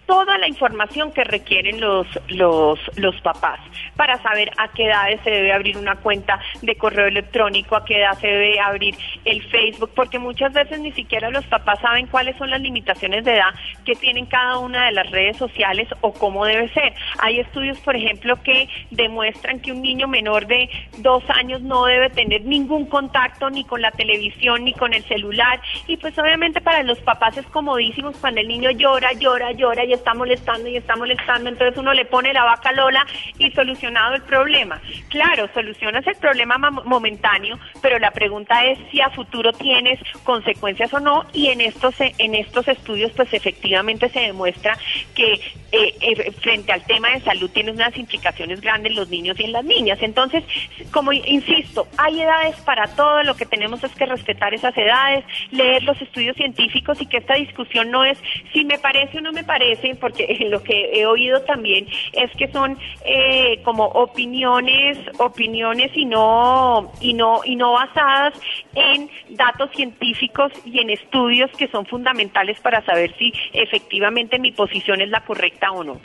toda 0.10 0.40
la 0.40 0.48
información 0.48 1.12
que 1.12 1.24
requieren 1.24 1.80
los, 1.80 2.08
los, 2.30 2.80
los 2.96 3.22
papás 3.22 3.60
para 3.96 4.20
saber 4.24 4.50
a 4.58 4.68
qué 4.70 4.86
edades 4.86 5.22
se 5.24 5.30
debe 5.30 5.54
abrir 5.54 5.78
una 5.78 5.98
cuenta 5.98 6.40
de 6.64 6.76
correo 6.76 7.06
electrónico, 7.06 7.76
a 7.76 7.86
qué 7.86 8.00
edad 8.00 8.18
se 8.18 8.26
debe 8.26 8.60
abrir 8.60 8.96
el 9.24 9.44
Facebook, 9.50 9.92
porque 9.94 10.18
muchas 10.18 10.52
veces 10.52 10.80
ni 10.80 10.92
siquiera 10.94 11.30
los 11.30 11.46
papás 11.46 11.80
saben 11.82 12.08
cuáles 12.08 12.36
son 12.38 12.50
las 12.50 12.60
limitaciones 12.60 13.24
de 13.24 13.36
edad 13.36 13.54
que 13.86 13.94
tienen 13.94 14.26
cada 14.26 14.58
una 14.58 14.88
de 14.88 14.94
las 14.94 15.12
redes 15.12 15.38
sociales 15.38 15.88
o 16.02 16.12
cómo 16.12 16.44
debe 16.44 16.70
ser. 16.70 16.92
Hay 17.20 17.40
estudios, 17.40 17.78
por 17.82 17.96
ejemplo, 17.96 18.42
que 18.42 18.68
demuestran 18.90 19.60
que 19.60 19.74
un 19.74 19.84
niño 19.84 20.08
menor 20.08 20.48
de 20.48 20.72
dos 20.98 21.24
años 21.30 21.62
no 21.62 21.86
debe 21.86 22.10
tener 22.10 22.46
ningún 22.46 22.88
contacto 22.88 23.52
ni 23.52 23.64
con 23.64 23.84
la 23.84 23.92
televisión 23.92 24.64
ni 24.64 24.74
con 24.74 24.96
el 24.96 25.04
celular 25.04 25.62
y 25.86 25.98
pues 25.98 26.18
obviamente 26.18 26.62
para 26.62 26.82
los 26.82 26.98
papás 27.02 27.38
es 27.38 27.46
comodísimo 27.48 28.12
cuando 28.20 28.42
el 28.42 28.48
niño 28.48 28.72
llora, 28.72 29.14
llora, 29.14 29.52
llora 29.52 29.84
está 30.00 30.14
molestando 30.14 30.68
y 30.68 30.78
está 30.78 30.96
molestando, 30.96 31.50
entonces 31.50 31.78
uno 31.78 31.94
le 31.94 32.06
pone 32.06 32.34
la 32.34 32.44
vaca 32.44 32.72
Lola 32.72 33.06
y 33.38 33.52
solucionado 33.52 34.16
el 34.16 34.24
problema. 34.24 34.82
Claro, 35.10 35.48
solucionas 35.54 36.06
el 36.08 36.16
problema 36.16 36.58
momentáneo, 36.58 37.60
pero 37.82 38.00
la 38.00 38.12
pregunta 38.12 38.66
es 38.66 38.80
si 38.92 39.02
a 39.02 39.10
futuro 39.10 39.54
tienes 39.54 40.00
consecuencias 40.24 40.94
o 40.94 41.00
no 41.00 41.26
y 41.34 41.48
en 41.48 41.62
estos 41.62 41.96
en 42.00 42.36
estos 42.36 42.68
estudios 42.68 43.12
pues 43.16 43.34
efectivamente 43.34 44.10
se 44.10 44.20
demuestra 44.22 44.78
que 45.14 45.34
eh, 45.72 45.96
eh, 46.02 46.32
frente 46.42 46.72
al 46.72 46.84
tema 46.84 47.10
de 47.10 47.22
salud 47.22 47.50
tiene 47.52 47.72
unas 47.72 47.96
implicaciones 47.98 48.62
grandes 48.62 48.92
en 48.92 48.96
los 48.96 49.10
niños 49.10 49.40
y 49.40 49.44
en 49.44 49.52
las 49.52 49.66
niñas. 49.66 50.00
Entonces, 50.02 50.44
como 50.92 51.12
insisto, 51.12 51.88
hay 51.98 52.22
edades 52.22 52.56
para 52.62 52.88
todo, 52.96 53.24
lo 53.24 53.36
que 53.36 53.46
tenemos 53.46 53.84
es 53.84 53.92
que 53.92 54.06
respetar 54.06 54.54
esas 54.54 54.76
edades, 54.78 55.26
leer 55.52 55.84
los 55.84 56.02
estudios 56.02 56.36
científicos 56.38 57.02
y 57.02 57.06
que 57.06 57.18
esta 57.18 57.36
discusión 57.36 57.92
no 57.92 58.06
es 58.06 58.18
si 58.54 58.66
me 58.66 58.80
parece 58.80 59.18
o 59.18 59.22
no 59.22 59.32
me 59.32 59.44
parece, 59.44 59.89
porque 59.98 60.28
lo 60.50 60.62
que 60.64 61.00
he 61.00 61.06
oído 61.06 61.42
también 61.42 61.88
es 62.14 62.32
que 62.36 62.52
son 62.52 62.78
eh, 63.06 63.62
como 63.64 63.86
opiniones, 63.86 64.98
opiniones 65.18 65.92
y 65.96 66.06
no 66.06 66.92
y 67.00 67.14
no 67.14 67.42
y 67.44 67.56
no 67.56 67.74
basadas 67.74 68.34
en 68.76 69.10
datos 69.30 69.70
científicos 69.76 70.52
y 70.66 70.80
en 70.80 70.90
estudios 70.90 71.50
que 71.58 71.68
son 71.68 71.86
fundamentales 71.86 72.60
para 72.62 72.84
saber 72.86 73.16
si 73.18 73.34
efectivamente 73.54 74.40
mi 74.40 74.52
posición 74.52 75.02
es 75.02 75.10
la 75.10 75.22
correcta 75.26 75.72
o 75.72 75.84
no 75.84 76.00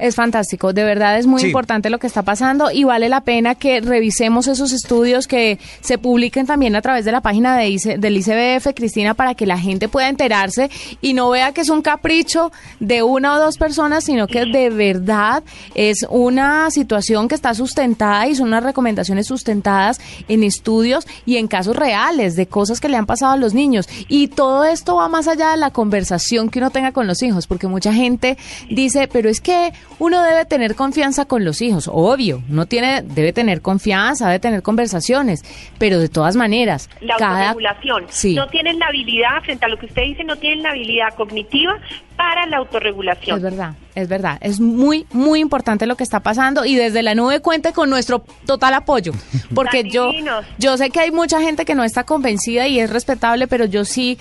es 0.00 0.14
fantástico. 0.14 0.72
De 0.72 0.84
verdad 0.84 1.18
es 1.18 1.26
muy 1.26 1.42
importante 1.42 1.90
lo 1.90 1.98
que 1.98 2.06
está 2.06 2.22
pasando 2.22 2.70
y 2.70 2.84
vale 2.84 3.08
la 3.08 3.22
pena 3.22 3.54
que 3.54 3.80
revisemos 3.80 4.46
esos 4.46 4.72
estudios 4.72 5.26
que 5.26 5.58
se 5.80 5.98
publiquen 5.98 6.46
también 6.46 6.76
a 6.76 6.82
través 6.82 7.04
de 7.04 7.12
la 7.12 7.20
página 7.20 7.56
de 7.56 7.70
del 7.98 8.16
ICBF, 8.16 8.74
Cristina, 8.74 9.14
para 9.14 9.34
que 9.34 9.46
la 9.46 9.58
gente 9.58 9.88
pueda 9.88 10.08
enterarse 10.08 10.70
y 11.00 11.12
no 11.12 11.30
vea 11.30 11.52
que 11.52 11.60
es 11.60 11.68
un 11.68 11.82
capricho 11.82 12.50
de 12.80 13.02
una 13.02 13.36
o 13.36 13.40
dos 13.40 13.58
personas, 13.58 14.04
sino 14.04 14.26
que 14.26 14.44
de 14.44 14.70
verdad 14.70 15.42
es 15.74 16.06
una 16.08 16.70
situación 16.70 17.28
que 17.28 17.34
está 17.34 17.54
sustentada 17.54 18.26
y 18.26 18.34
son 18.34 18.48
unas 18.48 18.64
recomendaciones 18.64 19.26
sustentadas 19.26 20.00
en 20.28 20.42
estudios 20.42 21.06
y 21.26 21.36
en 21.36 21.48
casos 21.48 21.76
reales 21.76 22.36
de 22.36 22.46
cosas 22.46 22.80
que 22.80 22.88
le 22.88 22.96
han 22.96 23.06
pasado 23.06 23.32
a 23.32 23.36
los 23.36 23.54
niños. 23.54 23.88
Y 24.08 24.28
todo 24.28 24.64
esto 24.64 24.96
va 24.96 25.08
más 25.08 25.28
allá 25.28 25.50
de 25.50 25.56
la 25.56 25.70
conversación 25.70 26.48
que 26.48 26.58
uno 26.58 26.70
tenga 26.70 26.92
con 26.92 27.06
los 27.06 27.22
hijos, 27.22 27.46
porque 27.46 27.66
mucha 27.66 27.92
gente 27.92 28.36
dice, 28.68 29.08
pero 29.08 29.28
es 29.28 29.40
que 29.40 29.72
uno 30.00 30.22
debe 30.22 30.46
tener 30.46 30.74
confianza 30.74 31.26
con 31.26 31.44
los 31.44 31.60
hijos, 31.60 31.88
obvio, 31.92 32.42
no 32.48 32.66
tiene, 32.66 33.02
debe 33.02 33.32
tener 33.32 33.60
confianza, 33.60 34.26
debe 34.28 34.40
tener 34.40 34.62
conversaciones, 34.62 35.44
pero 35.78 35.98
de 35.98 36.08
todas 36.08 36.36
maneras, 36.36 36.88
la 37.02 37.14
autorregulación. 37.14 38.06
No 38.34 38.48
tienen 38.48 38.78
la 38.78 38.86
habilidad, 38.86 39.42
frente 39.44 39.66
a 39.66 39.68
lo 39.68 39.78
que 39.78 39.86
usted 39.86 40.02
dice, 40.02 40.24
no 40.24 40.36
tienen 40.36 40.62
la 40.62 40.70
habilidad 40.70 41.14
cognitiva 41.14 41.78
para 42.16 42.46
la 42.46 42.56
autorregulación. 42.56 43.36
Es 43.36 43.42
verdad, 43.42 43.74
es 43.94 44.08
verdad. 44.08 44.38
Es 44.40 44.58
muy, 44.58 45.06
muy 45.12 45.40
importante 45.40 45.86
lo 45.86 45.96
que 45.96 46.04
está 46.04 46.20
pasando 46.20 46.64
y 46.64 46.76
desde 46.76 47.02
la 47.02 47.14
nube 47.14 47.40
cuente 47.40 47.74
con 47.74 47.90
nuestro 47.90 48.24
total 48.46 48.74
apoyo. 48.74 49.12
Porque 49.54 49.84
yo, 49.84 50.10
yo 50.58 50.78
sé 50.78 50.88
que 50.88 51.00
hay 51.00 51.10
mucha 51.10 51.42
gente 51.42 51.66
que 51.66 51.74
no 51.74 51.84
está 51.84 52.04
convencida 52.04 52.66
y 52.68 52.80
es 52.80 52.90
respetable, 52.90 53.48
pero 53.48 53.66
yo 53.66 53.84
sí 53.84 54.18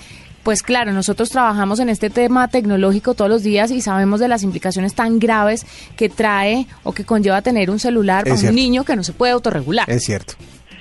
pues 0.49 0.63
claro, 0.63 0.93
nosotros 0.93 1.29
trabajamos 1.29 1.79
en 1.79 1.89
este 1.89 2.09
tema 2.09 2.47
tecnológico 2.47 3.13
todos 3.13 3.29
los 3.29 3.43
días 3.43 3.69
y 3.69 3.81
sabemos 3.81 4.19
de 4.19 4.27
las 4.27 4.41
implicaciones 4.41 4.95
tan 4.95 5.19
graves 5.19 5.63
que 5.95 6.09
trae 6.09 6.65
o 6.81 6.91
que 6.91 7.05
conlleva 7.05 7.43
tener 7.43 7.69
un 7.69 7.77
celular 7.77 8.23
para 8.23 8.49
un 8.49 8.55
niño 8.55 8.83
que 8.83 8.95
no 8.95 9.03
se 9.03 9.13
puede 9.13 9.31
autorregular. 9.33 9.88
Es 9.88 10.05
cierto. 10.05 10.33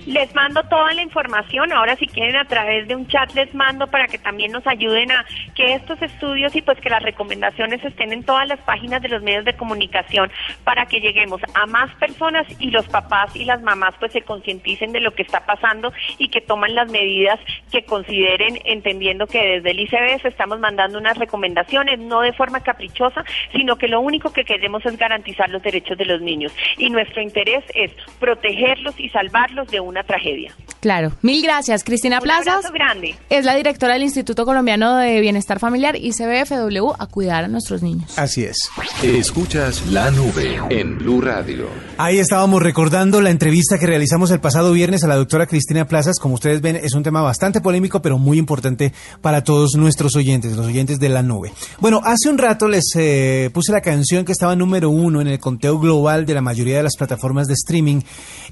Les 0.08 0.34
mando 0.34 0.62
toda 0.62 0.94
la 0.94 1.02
información. 1.02 1.70
Ahora 1.70 1.94
si 1.96 2.06
quieren 2.06 2.36
a 2.36 2.46
través 2.46 2.88
de 2.88 2.96
un 2.96 3.06
chat 3.08 3.30
les 3.34 3.52
mando 3.52 3.86
para 3.88 4.06
que 4.06 4.16
también 4.16 4.52
nos 4.52 4.66
ayuden 4.66 5.12
a 5.12 5.26
que 5.54 5.74
estos 5.74 6.00
estudios 6.00 6.56
y 6.56 6.62
pues 6.62 6.80
que 6.80 6.88
las 6.88 7.02
recomendaciones 7.02 7.84
estén 7.84 8.14
en 8.14 8.24
todas 8.24 8.48
las 8.48 8.58
páginas 8.60 9.02
de 9.02 9.10
los 9.10 9.22
medios 9.22 9.44
de 9.44 9.52
comunicación 9.52 10.32
para 10.64 10.86
que 10.86 11.00
lleguemos 11.00 11.42
a 11.52 11.66
más 11.66 11.94
personas 11.96 12.46
y 12.58 12.70
los 12.70 12.88
papás 12.88 13.36
y 13.36 13.44
las 13.44 13.60
mamás 13.60 13.96
pues 14.00 14.12
se 14.12 14.22
concienticen 14.22 14.92
de 14.92 15.00
lo 15.00 15.10
que 15.10 15.20
está 15.20 15.44
pasando 15.44 15.92
y 16.16 16.30
que 16.30 16.40
toman 16.40 16.74
las 16.74 16.90
medidas 16.90 17.38
que 17.70 17.84
consideren 17.84 18.60
entendiendo 18.64 19.26
que 19.26 19.60
desde 19.60 19.72
el 19.72 19.80
ICBF 19.80 20.24
estamos 20.24 20.58
mandando 20.58 20.96
unas 20.96 21.18
recomendaciones 21.18 21.98
no 21.98 22.22
de 22.22 22.32
forma 22.32 22.60
caprichosa, 22.62 23.26
sino 23.52 23.76
que 23.76 23.88
lo 23.88 24.00
único 24.00 24.32
que 24.32 24.46
queremos 24.46 24.86
es 24.86 24.96
garantizar 24.96 25.50
los 25.50 25.62
derechos 25.62 25.98
de 25.98 26.06
los 26.06 26.22
niños 26.22 26.50
y 26.78 26.88
nuestro 26.88 27.20
interés 27.20 27.62
es 27.74 27.92
protegerlos 28.18 28.98
y 28.98 29.10
salvarlos 29.10 29.68
de 29.70 29.80
una 29.80 29.97
tragedia. 30.02 30.52
Claro. 30.80 31.12
Mil 31.22 31.42
gracias. 31.42 31.82
Cristina 31.84 32.20
Plazas 32.20 32.70
grande. 32.72 33.16
es 33.30 33.44
la 33.44 33.56
directora 33.56 33.94
del 33.94 34.02
Instituto 34.02 34.44
Colombiano 34.44 34.96
de 34.96 35.20
Bienestar 35.20 35.58
Familiar 35.58 35.96
y 35.96 36.12
CBFW 36.12 36.92
a 36.98 37.06
cuidar 37.06 37.44
a 37.44 37.48
nuestros 37.48 37.82
niños. 37.82 38.16
Así 38.18 38.44
es. 38.44 38.56
Escuchas 39.02 39.86
la 39.86 40.10
nube 40.10 40.60
en 40.70 40.98
Blue 40.98 41.20
Radio. 41.20 41.68
Ahí 41.96 42.18
estábamos 42.18 42.62
recordando 42.62 43.20
la 43.20 43.30
entrevista 43.30 43.78
que 43.78 43.86
realizamos 43.86 44.30
el 44.30 44.40
pasado 44.40 44.72
viernes 44.72 45.02
a 45.04 45.08
la 45.08 45.16
doctora 45.16 45.46
Cristina 45.46 45.86
Plazas. 45.86 46.18
Como 46.18 46.34
ustedes 46.34 46.60
ven, 46.60 46.76
es 46.76 46.94
un 46.94 47.02
tema 47.02 47.22
bastante 47.22 47.60
polémico, 47.60 48.00
pero 48.00 48.18
muy 48.18 48.38
importante 48.38 48.92
para 49.20 49.42
todos 49.42 49.74
nuestros 49.76 50.14
oyentes, 50.16 50.56
los 50.56 50.66
oyentes 50.66 51.00
de 51.00 51.08
la 51.08 51.22
nube. 51.22 51.52
Bueno, 51.80 52.00
hace 52.04 52.28
un 52.28 52.38
rato 52.38 52.68
les 52.68 52.84
eh, 52.96 53.50
puse 53.52 53.72
la 53.72 53.80
canción 53.80 54.24
que 54.24 54.32
estaba 54.32 54.54
número 54.54 54.90
uno 54.90 55.20
en 55.20 55.26
el 55.26 55.38
conteo 55.38 55.78
global 55.78 56.24
de 56.26 56.34
la 56.34 56.40
mayoría 56.40 56.76
de 56.76 56.82
las 56.84 56.96
plataformas 56.96 57.46
de 57.48 57.54
streaming. 57.54 58.00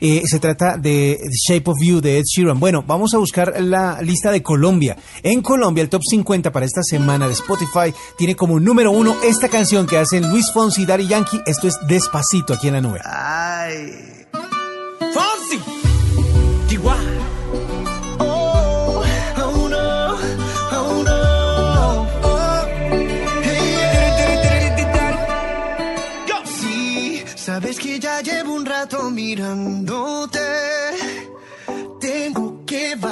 Eh, 0.01 0.23
se 0.27 0.39
trata 0.39 0.77
de 0.77 1.19
Shape 1.49 1.71
of 1.71 1.77
You 1.83 2.01
de 2.01 2.15
Ed 2.18 2.24
Sheeran. 2.24 2.59
Bueno, 2.61 2.85
vamos 2.87 3.14
a 3.14 3.18
buscar 3.18 3.55
la 3.61 4.00
lista 4.02 4.31
de 4.31 4.42
Colombia. 4.42 4.96
En 5.22 5.42
Colombia, 5.42 5.83
el 5.83 5.88
top 5.88 6.02
50 6.09 6.52
para 6.52 6.66
esta 6.66 6.83
semana 6.83 7.26
de 7.26 7.35
Spotify 7.35 7.94
tiene 8.16 8.37
como 8.37 8.61
número 8.61 8.90
uno 8.90 9.16
esta 9.24 9.48
canción 9.48 9.87
que 9.87 9.98
hacen 9.98 10.29
Luis 10.31 10.50
Fonsi 10.52 10.83
y 10.83 10.87
Daddy 10.87 11.07
Yankee. 11.07 11.40
Esto 11.46 11.68
es 11.68 11.79
Despacito 11.87 12.55
aquí 12.55 12.68
en 12.68 12.74
la 12.74 12.81
nube. 12.81 13.00
Ay. 13.05 14.26
Fonsi. 15.00 15.87
Sabes 27.46 27.79
que 27.79 27.98
ya 28.00 28.20
llevo 28.22 28.55
un 28.55 28.66
rato 28.66 29.09
mirándote 29.09 29.86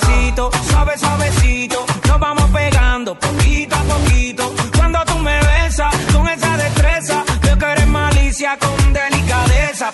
Pasito, 0.00 0.50
suave, 0.70 0.96
suavecito. 0.98 1.84
Nos 2.08 2.18
vamos 2.18 2.50
pegando 2.50 3.14
poquito 3.14 3.76
a 3.76 3.82
poquito. 3.82 4.52
Cuando 4.76 4.98
tú 5.04 5.18
me 5.18 5.38
besas 5.40 5.94
con 6.12 6.28
esa 6.28 6.56
destreza, 6.56 7.24
veo 7.42 7.58
que 7.58 7.64
eres 7.66 7.86
malicia 7.86 8.56
con. 8.58 8.79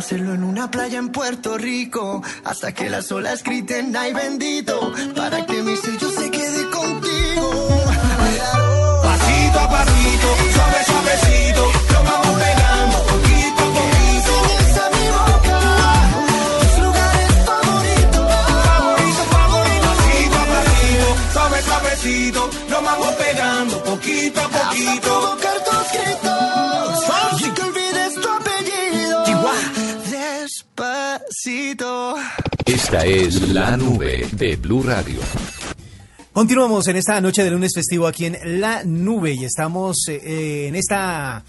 hacerlo 0.00 0.32
en 0.32 0.44
una 0.44 0.70
playa 0.70 0.98
en 0.98 1.10
Puerto 1.10 1.58
Rico 1.58 2.22
hasta 2.44 2.72
que 2.72 2.88
las 2.88 3.12
olas 3.12 3.42
griten 3.42 3.94
ay 3.94 4.14
bendito 4.14 4.94
para 5.14 5.44
que 5.44 5.62
mi 5.62 5.76
sello 5.76 6.10
se 6.10 6.30
quede 6.30 6.70
contigo. 6.70 7.50
Pasito 9.02 9.60
a 9.60 9.68
pasito, 9.68 10.28
suave, 10.54 10.84
suavecito. 10.86 11.62
Nos 11.92 12.04
vamos 12.10 12.34
pegando 12.40 12.96
poquito 13.10 13.60
a 13.62 13.70
poquito. 13.76 14.32
Enseñes 14.40 14.78
a 14.78 14.86
mi 14.96 15.06
boca 15.18 15.58
tus 16.62 16.82
lugares 16.82 17.30
favoritos. 17.44 18.26
Favorito, 18.70 19.22
favorito, 19.36 19.86
pasito 19.86 20.36
a 20.38 20.46
pasito. 20.54 21.08
Suave, 21.34 21.62
suavecito. 21.62 22.50
Nos 22.70 22.82
vamos 22.82 23.12
pegando 23.16 23.84
poquito 23.84 24.40
a 24.40 24.48
poquito. 24.48 25.39
Esta 32.66 33.06
es 33.06 33.50
la 33.50 33.76
nube 33.76 34.26
de 34.32 34.56
Blue 34.56 34.82
Radio. 34.82 35.20
Continuamos 36.32 36.88
en 36.88 36.96
esta 36.96 37.20
noche 37.20 37.44
de 37.44 37.50
lunes 37.52 37.70
festivo 37.72 38.08
aquí 38.08 38.24
en 38.24 38.60
La 38.60 38.82
Nube 38.82 39.34
y 39.34 39.44
estamos 39.44 40.08
eh, 40.08 40.20
eh, 40.20 40.66
en 40.66 40.74
esta 40.74 41.44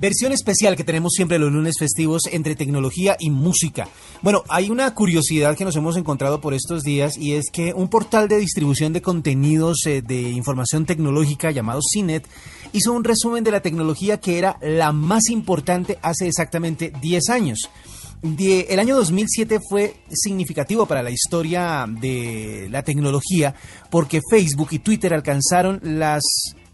versión 0.00 0.32
especial 0.32 0.76
que 0.76 0.84
tenemos 0.84 1.12
siempre 1.12 1.38
los 1.38 1.52
lunes 1.52 1.76
festivos 1.78 2.22
entre 2.32 2.54
tecnología 2.54 3.18
y 3.20 3.28
música. 3.28 3.86
Bueno, 4.22 4.44
hay 4.48 4.70
una 4.70 4.94
curiosidad 4.94 5.54
que 5.58 5.66
nos 5.66 5.76
hemos 5.76 5.98
encontrado 5.98 6.40
por 6.40 6.54
estos 6.54 6.82
días 6.82 7.18
y 7.18 7.34
es 7.34 7.50
que 7.52 7.74
un 7.74 7.88
portal 7.88 8.28
de 8.28 8.38
distribución 8.38 8.94
de 8.94 9.02
contenidos 9.02 9.84
eh, 9.84 10.00
de 10.00 10.22
información 10.22 10.86
tecnológica 10.86 11.50
llamado 11.50 11.80
CINET 11.92 12.26
hizo 12.72 12.94
un 12.94 13.04
resumen 13.04 13.44
de 13.44 13.50
la 13.50 13.60
tecnología 13.60 14.20
que 14.20 14.38
era 14.38 14.56
la 14.62 14.92
más 14.92 15.28
importante 15.28 15.98
hace 16.00 16.28
exactamente 16.28 16.94
10 17.02 17.28
años. 17.28 17.68
El 18.22 18.78
año 18.78 18.96
2007 18.96 19.60
fue 19.68 19.96
significativo 20.10 20.86
para 20.86 21.02
la 21.02 21.10
historia 21.10 21.86
de 21.88 22.68
la 22.70 22.82
tecnología 22.82 23.54
porque 23.90 24.20
Facebook 24.30 24.68
y 24.70 24.78
Twitter 24.78 25.14
alcanzaron 25.14 25.80
las 25.82 26.22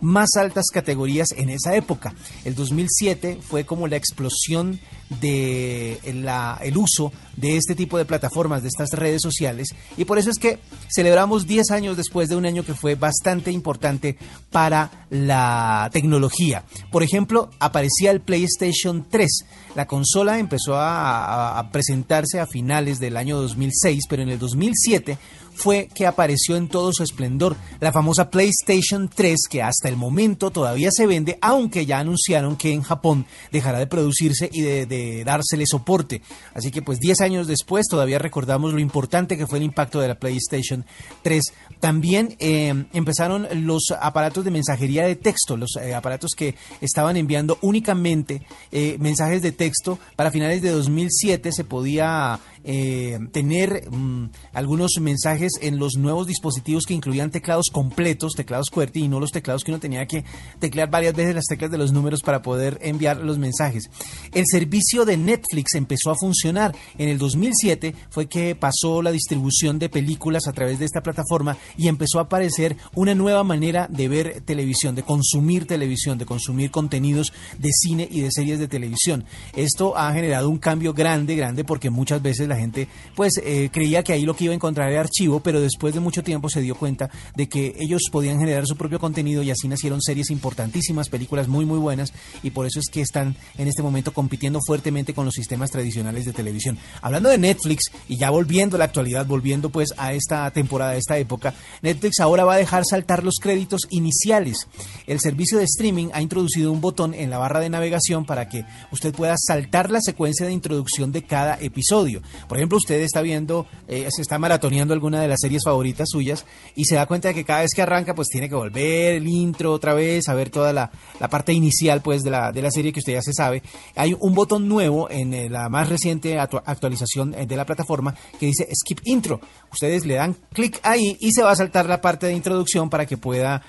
más 0.02 0.36
altas 0.36 0.66
categorías 0.70 1.28
en 1.36 1.48
esa 1.48 1.74
época. 1.74 2.14
El 2.44 2.54
2007 2.54 3.38
fue 3.40 3.64
como 3.64 3.86
la 3.88 3.96
explosión 3.96 4.78
de 5.20 5.98
la- 6.22 6.58
el 6.62 6.76
uso 6.76 7.12
de 7.36 7.56
este 7.56 7.74
tipo 7.74 7.98
de 7.98 8.04
plataformas, 8.04 8.62
de 8.62 8.68
estas 8.68 8.90
redes 8.92 9.20
sociales, 9.22 9.68
y 9.96 10.04
por 10.04 10.18
eso 10.18 10.30
es 10.30 10.38
que 10.38 10.58
celebramos 10.94 11.46
10 11.46 11.70
años 11.70 11.96
después 11.96 12.28
de 12.28 12.36
un 12.36 12.46
año 12.46 12.64
que 12.64 12.74
fue 12.74 12.94
bastante 12.94 13.50
importante 13.52 14.16
para 14.50 15.06
la 15.10 15.88
tecnología. 15.92 16.64
Por 16.90 17.02
ejemplo, 17.02 17.50
aparecía 17.58 18.10
el 18.10 18.20
PlayStation 18.20 19.06
3. 19.10 19.44
La 19.74 19.86
consola 19.86 20.38
empezó 20.38 20.76
a, 20.76 21.58
a- 21.58 21.70
presentarse 21.72 22.40
a 22.40 22.46
finales 22.46 22.98
del 22.98 23.16
año 23.16 23.36
2006, 23.40 24.04
pero 24.08 24.22
en 24.22 24.30
el 24.30 24.38
2007 24.38 25.18
fue 25.54 25.88
que 25.94 26.06
apareció 26.06 26.56
en 26.56 26.68
todo 26.68 26.92
su 26.92 27.02
esplendor 27.02 27.56
la 27.80 27.92
famosa 27.92 28.30
PlayStation 28.30 29.08
3 29.08 29.38
que 29.48 29.62
hasta 29.62 29.88
el 29.88 29.96
momento 29.96 30.50
todavía 30.50 30.90
se 30.92 31.06
vende, 31.06 31.38
aunque 31.40 31.86
ya 31.86 31.98
anunciaron 31.98 32.56
que 32.56 32.72
en 32.72 32.82
Japón 32.82 33.26
dejará 33.50 33.78
de 33.78 33.86
producirse 33.86 34.48
y 34.52 34.62
de, 34.62 35.22
dársele 35.24 35.66
soporte. 35.66 36.22
Así 36.54 36.70
que 36.70 36.82
pues 36.82 36.98
10 36.98 37.20
años 37.20 37.46
después 37.46 37.86
todavía 37.88 38.18
recordamos 38.18 38.72
lo 38.72 38.80
importante 38.80 39.36
que 39.36 39.46
fue 39.46 39.58
el 39.58 39.64
impacto 39.64 40.00
de 40.00 40.08
la 40.08 40.14
PlayStation 40.14 40.84
3. 41.22 41.42
También 41.80 42.36
eh, 42.38 42.84
empezaron 42.92 43.48
los 43.66 43.92
aparatos 44.00 44.44
de 44.44 44.50
mensajería 44.50 45.06
de 45.06 45.16
texto, 45.16 45.56
los 45.56 45.76
eh, 45.76 45.94
aparatos 45.94 46.32
que 46.36 46.54
estaban 46.80 47.16
enviando 47.16 47.58
únicamente 47.62 48.42
eh, 48.70 48.96
mensajes 48.98 49.42
de 49.42 49.52
texto. 49.52 49.98
Para 50.16 50.30
finales 50.30 50.62
de 50.62 50.70
2007 50.70 51.52
se 51.52 51.64
podía 51.64 52.38
eh, 52.64 53.18
tener 53.32 53.90
mm, 53.90 54.30
algunos 54.52 54.92
mensajes 55.00 55.52
en 55.60 55.78
los 55.78 55.96
nuevos 55.96 56.26
dispositivos 56.26 56.84
que 56.86 56.94
incluían 56.94 57.30
teclados 57.30 57.70
completos, 57.72 58.34
teclados 58.34 58.70
QWERTY 58.70 59.04
y 59.04 59.08
no 59.08 59.20
los 59.20 59.32
teclados 59.32 59.64
que 59.64 59.70
uno 59.70 59.80
tenía 59.80 60.06
que 60.06 60.24
teclear 60.58 60.90
varias 60.90 61.14
veces 61.14 61.34
las 61.34 61.46
teclas 61.46 61.70
de 61.70 61.78
los 61.78 61.92
números 61.92 62.20
para 62.22 62.42
poder 62.42 62.78
enviar 62.82 63.18
los 63.18 63.38
mensajes. 63.38 63.90
El 64.32 64.44
servicio 64.46 65.04
de 65.04 65.16
Netflix 65.16 65.74
empezó 65.74 66.10
a 66.10 66.16
funcionar. 66.16 66.74
En 66.98 67.08
el 67.08 67.18
2007 67.18 67.94
fue 68.10 68.26
que 68.26 68.54
pasó 68.54 69.02
la 69.02 69.12
distribución 69.12 69.78
de 69.78 69.88
películas 69.88 70.46
a 70.46 70.52
través 70.52 70.78
de 70.78 70.84
esta 70.84 71.02
plataforma 71.02 71.56
y 71.76 71.88
empezó 71.88 72.18
a 72.18 72.22
aparecer 72.22 72.76
una 72.94 73.14
nueva 73.14 73.44
manera 73.44 73.88
de 73.88 74.08
ver 74.08 74.42
televisión, 74.44 74.94
de 74.94 75.02
consumir 75.02 75.66
televisión, 75.66 76.18
de 76.18 76.26
consumir 76.26 76.70
contenidos 76.70 77.32
de 77.58 77.70
cine 77.72 78.08
y 78.10 78.20
de 78.20 78.30
series 78.30 78.58
de 78.58 78.68
televisión. 78.68 79.24
Esto 79.54 79.96
ha 79.96 80.12
generado 80.12 80.48
un 80.48 80.58
cambio 80.58 80.92
grande, 80.92 81.36
grande, 81.36 81.64
porque 81.64 81.90
muchas 81.90 82.22
veces 82.22 82.48
la 82.52 82.58
gente 82.58 82.88
pues 83.14 83.34
eh, 83.42 83.70
creía 83.72 84.02
que 84.02 84.12
ahí 84.12 84.24
lo 84.24 84.36
que 84.36 84.44
iba 84.44 84.52
a 84.52 84.54
encontrar 84.54 84.90
era 84.90 85.00
archivo, 85.00 85.40
pero 85.40 85.60
después 85.60 85.94
de 85.94 86.00
mucho 86.00 86.22
tiempo 86.22 86.48
se 86.48 86.60
dio 86.60 86.74
cuenta 86.74 87.10
de 87.34 87.48
que 87.48 87.74
ellos 87.78 88.02
podían 88.10 88.38
generar 88.38 88.66
su 88.66 88.76
propio 88.76 88.98
contenido 88.98 89.42
y 89.42 89.50
así 89.50 89.68
nacieron 89.68 90.00
series 90.00 90.30
importantísimas, 90.30 91.08
películas 91.08 91.48
muy 91.48 91.64
muy 91.64 91.78
buenas 91.78 92.12
y 92.42 92.50
por 92.50 92.66
eso 92.66 92.80
es 92.80 92.86
que 92.90 93.00
están 93.00 93.36
en 93.58 93.68
este 93.68 93.82
momento 93.82 94.12
compitiendo 94.12 94.60
fuertemente 94.66 95.14
con 95.14 95.24
los 95.24 95.34
sistemas 95.34 95.70
tradicionales 95.70 96.24
de 96.24 96.32
televisión. 96.32 96.78
Hablando 97.00 97.28
de 97.28 97.38
Netflix 97.38 97.90
y 98.08 98.16
ya 98.16 98.30
volviendo 98.30 98.76
a 98.76 98.78
la 98.78 98.84
actualidad, 98.84 99.26
volviendo 99.26 99.70
pues 99.70 99.94
a 99.96 100.12
esta 100.12 100.50
temporada, 100.50 100.92
a 100.92 100.96
esta 100.96 101.18
época, 101.18 101.54
Netflix 101.80 102.20
ahora 102.20 102.44
va 102.44 102.54
a 102.54 102.58
dejar 102.58 102.84
saltar 102.84 103.24
los 103.24 103.36
créditos 103.40 103.82
iniciales. 103.90 104.68
El 105.06 105.20
servicio 105.20 105.58
de 105.58 105.64
streaming 105.64 106.08
ha 106.12 106.22
introducido 106.22 106.72
un 106.72 106.80
botón 106.80 107.14
en 107.14 107.30
la 107.30 107.38
barra 107.38 107.60
de 107.60 107.70
navegación 107.70 108.24
para 108.24 108.48
que 108.48 108.64
usted 108.90 109.14
pueda 109.14 109.36
saltar 109.38 109.90
la 109.90 110.00
secuencia 110.00 110.46
de 110.46 110.52
introducción 110.52 111.12
de 111.12 111.22
cada 111.22 111.58
episodio. 111.60 112.22
Por 112.48 112.58
ejemplo, 112.58 112.78
usted 112.78 113.00
está 113.00 113.22
viendo, 113.22 113.66
eh, 113.88 114.08
se 114.10 114.22
está 114.22 114.38
maratoneando 114.38 114.94
alguna 114.94 115.20
de 115.20 115.28
las 115.28 115.38
series 115.40 115.62
favoritas 115.64 116.08
suyas 116.10 116.44
y 116.74 116.84
se 116.84 116.96
da 116.96 117.06
cuenta 117.06 117.28
de 117.28 117.34
que 117.34 117.44
cada 117.44 117.60
vez 117.62 117.72
que 117.74 117.82
arranca 117.82 118.14
pues 118.14 118.28
tiene 118.28 118.48
que 118.48 118.54
volver 118.54 119.14
el 119.14 119.28
intro 119.28 119.72
otra 119.72 119.94
vez, 119.94 120.28
a 120.28 120.34
ver 120.34 120.50
toda 120.50 120.72
la, 120.72 120.90
parte 121.30 121.52
inicial 121.52 122.02
pues 122.02 122.22
de 122.22 122.30
la, 122.30 122.52
de 122.52 122.62
la 122.62 122.70
serie 122.70 122.92
que 122.92 123.00
usted 123.00 123.14
ya 123.14 123.22
se 123.22 123.32
sabe. 123.32 123.62
Hay 123.96 124.14
un 124.18 124.34
botón 124.34 124.68
nuevo 124.68 125.10
en 125.10 125.32
eh, 125.34 125.48
la 125.48 125.68
más 125.68 125.88
reciente 125.88 126.38
actu- 126.38 126.62
actualización 126.64 127.34
eh, 127.34 127.46
de 127.46 127.56
la 127.56 127.64
plataforma 127.64 128.14
que 128.38 128.46
dice 128.46 128.68
Skip 128.74 129.00
Intro. 129.04 129.40
Ustedes 129.72 130.04
le 130.04 130.14
dan 130.14 130.36
clic 130.52 130.80
ahí 130.82 131.16
y 131.20 131.32
se 131.32 131.42
va 131.42 131.52
a 131.52 131.56
saltar 131.56 131.86
la 131.86 132.00
parte 132.00 132.26
de 132.26 132.34
introducción 132.34 132.90
para 132.90 133.06
que 133.06 133.16
pueda 133.16 133.62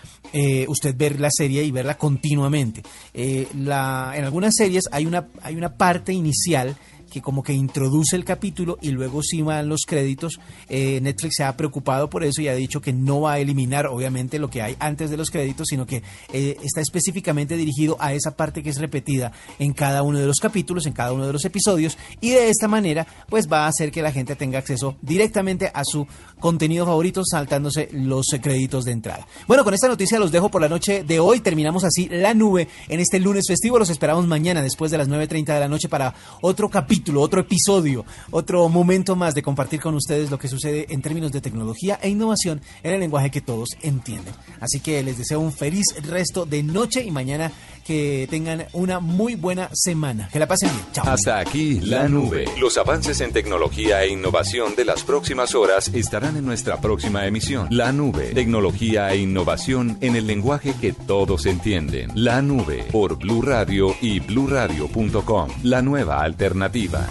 usted 0.68 0.96
ver 0.98 1.20
la 1.20 1.30
serie 1.32 1.64
y 1.64 1.70
verla 1.70 1.96
continuamente. 1.96 2.82
En 3.14 3.72
algunas 3.72 4.56
series 4.56 4.86
hay 4.92 5.06
una, 5.06 5.28
hay 5.44 5.56
una 5.56 5.78
parte 5.78 6.12
inicial 6.12 6.76
que 7.14 7.22
como 7.22 7.44
que 7.44 7.54
introduce 7.54 8.16
el 8.16 8.26
capítulo 8.26 8.80
y 8.82 8.90
luego 8.90 9.22
sí 9.22 9.44
van 9.44 9.70
los 9.70 9.82
créditos. 9.86 10.40
Eh, 10.68 11.00
Netflix 11.02 11.36
se 11.38 11.44
ha 11.44 11.56
preocupado 11.56 12.10
por 12.10 12.24
eso 12.24 12.42
y 12.42 12.48
ha 12.48 12.56
dicho 12.56 12.82
que 12.82 12.92
no 12.92 13.22
va 13.22 13.34
a 13.34 13.40
eliminar 13.40 13.86
obviamente 13.86 14.40
lo 14.40 14.50
que 14.50 14.64
hay 14.64 14.76
antes 14.80 15.12
de 15.12 15.18
los 15.18 15.30
créditos, 15.30 15.68
sino 15.70 15.86
que 15.86 16.02
eh, 16.34 16.58
está 16.64 16.82
específicamente 16.82 17.56
dirigido 17.56 17.98
a 18.00 18.14
esa 18.14 18.36
parte 18.36 18.64
que 18.64 18.72
es 18.72 18.80
repetida 18.80 19.32
en 19.60 19.74
cada 19.74 20.02
uno 20.02 20.18
de 20.18 20.26
los 20.26 20.40
capítulos, 20.40 20.88
en 20.88 20.94
cada 20.94 21.14
uno 21.14 21.28
de 21.28 21.34
los 21.34 21.46
episodios 21.46 22.00
y 22.20 22.32
de 22.32 22.50
esta 22.50 22.68
manera 22.68 23.06
pues 23.30 23.48
va 23.52 23.66
a 23.66 23.68
hacer 23.68 23.92
que 23.92 24.02
la 24.02 24.12
gente 24.12 24.36
tenga 24.36 24.58
acceso 24.58 24.96
directamente 25.04 25.72
a 25.72 25.84
su 25.86 26.08
contenido 26.40 26.86
favorito 26.86 27.24
saltándose 27.24 27.90
los 27.92 28.26
créditos 28.42 28.86
de 28.86 28.92
entrada. 28.92 29.28
Bueno, 29.48 29.64
con 29.64 29.76
esta 29.76 29.88
noticia 29.88 30.18
los 30.18 30.32
dejo 30.32 30.50
por 30.50 30.62
la 30.62 30.70
noche 30.70 31.04
de 31.04 31.20
hoy. 31.20 31.42
Terminamos 31.42 31.84
así 31.84 32.10
la 32.10 32.34
nube 32.34 32.68
en 32.90 33.00
este 33.00 33.20
lunes 33.20 33.46
festivo. 33.48 33.78
Los 33.78 33.92
esperamos 33.92 34.26
mañana 34.26 34.64
después 34.64 34.90
de 34.90 34.98
las 34.98 35.08
9.30 35.08 35.54
de 35.54 35.60
la 35.60 35.68
noche 35.68 35.90
para 35.90 36.16
otro 36.42 36.70
otro 37.12 37.42
episodio, 37.42 38.06
otro 38.32 38.68
momento 38.70 39.16
más 39.16 39.36
de 39.36 39.44
compartir 39.44 39.80
con 39.80 39.96
ustedes 39.96 40.32
lo 40.32 40.40
que 40.40 40.48
sucede 40.48 40.88
en 40.90 41.02
términos 41.02 41.32
de 41.32 41.42
tecnología 41.42 42.00
e 42.02 42.10
innovación 42.10 42.62
en 42.82 42.94
el 42.94 43.00
lenguaje 43.00 43.32
que 43.32 43.42
todos 43.42 43.70
entienden. 43.82 44.34
Así 44.60 44.80
que 44.80 45.04
les 45.04 45.18
deseo 45.18 45.40
un 45.40 45.52
feliz 45.52 45.86
resto 46.04 46.46
de 46.46 46.64
noche 46.64 47.04
y 47.04 47.12
mañana 47.12 47.52
que 47.84 48.28
tengan 48.30 48.66
una 48.74 49.00
muy 49.00 49.36
buena 49.36 49.70
semana. 49.74 50.30
Que 50.32 50.40
la 50.40 50.48
pasen 50.48 50.72
bien. 50.72 50.86
Chao. 50.92 51.08
Hasta 51.08 51.40
aquí 51.40 51.80
la 51.82 52.08
nube. 52.08 52.46
Los 52.60 52.78
avances 52.78 53.22
en 53.22 53.32
tecnología 53.32 54.04
e 54.04 54.10
innovación 54.10 54.76
de 54.76 54.86
las 54.86 55.04
próximas 55.04 55.56
horas 55.56 55.90
estarán 55.94 56.38
en 56.38 56.46
nuestra 56.46 56.82
próxima 56.82 57.26
emisión. 57.28 57.68
La 57.72 57.92
nube. 57.92 58.34
Tecnología 58.34 59.12
e 59.12 59.18
innovación 59.18 59.98
en 60.02 60.16
el 60.16 60.28
lenguaje 60.28 60.74
que 60.80 60.94
todos 60.94 61.46
entienden. 61.46 62.12
La 62.16 62.42
nube 62.42 62.86
por 62.92 63.18
Blue 63.18 63.42
Radio 63.42 63.96
y 64.02 64.20
bluradio.com. 64.20 65.50
La 65.64 65.82
nueva 65.82 66.22
alternativa. 66.22 67.08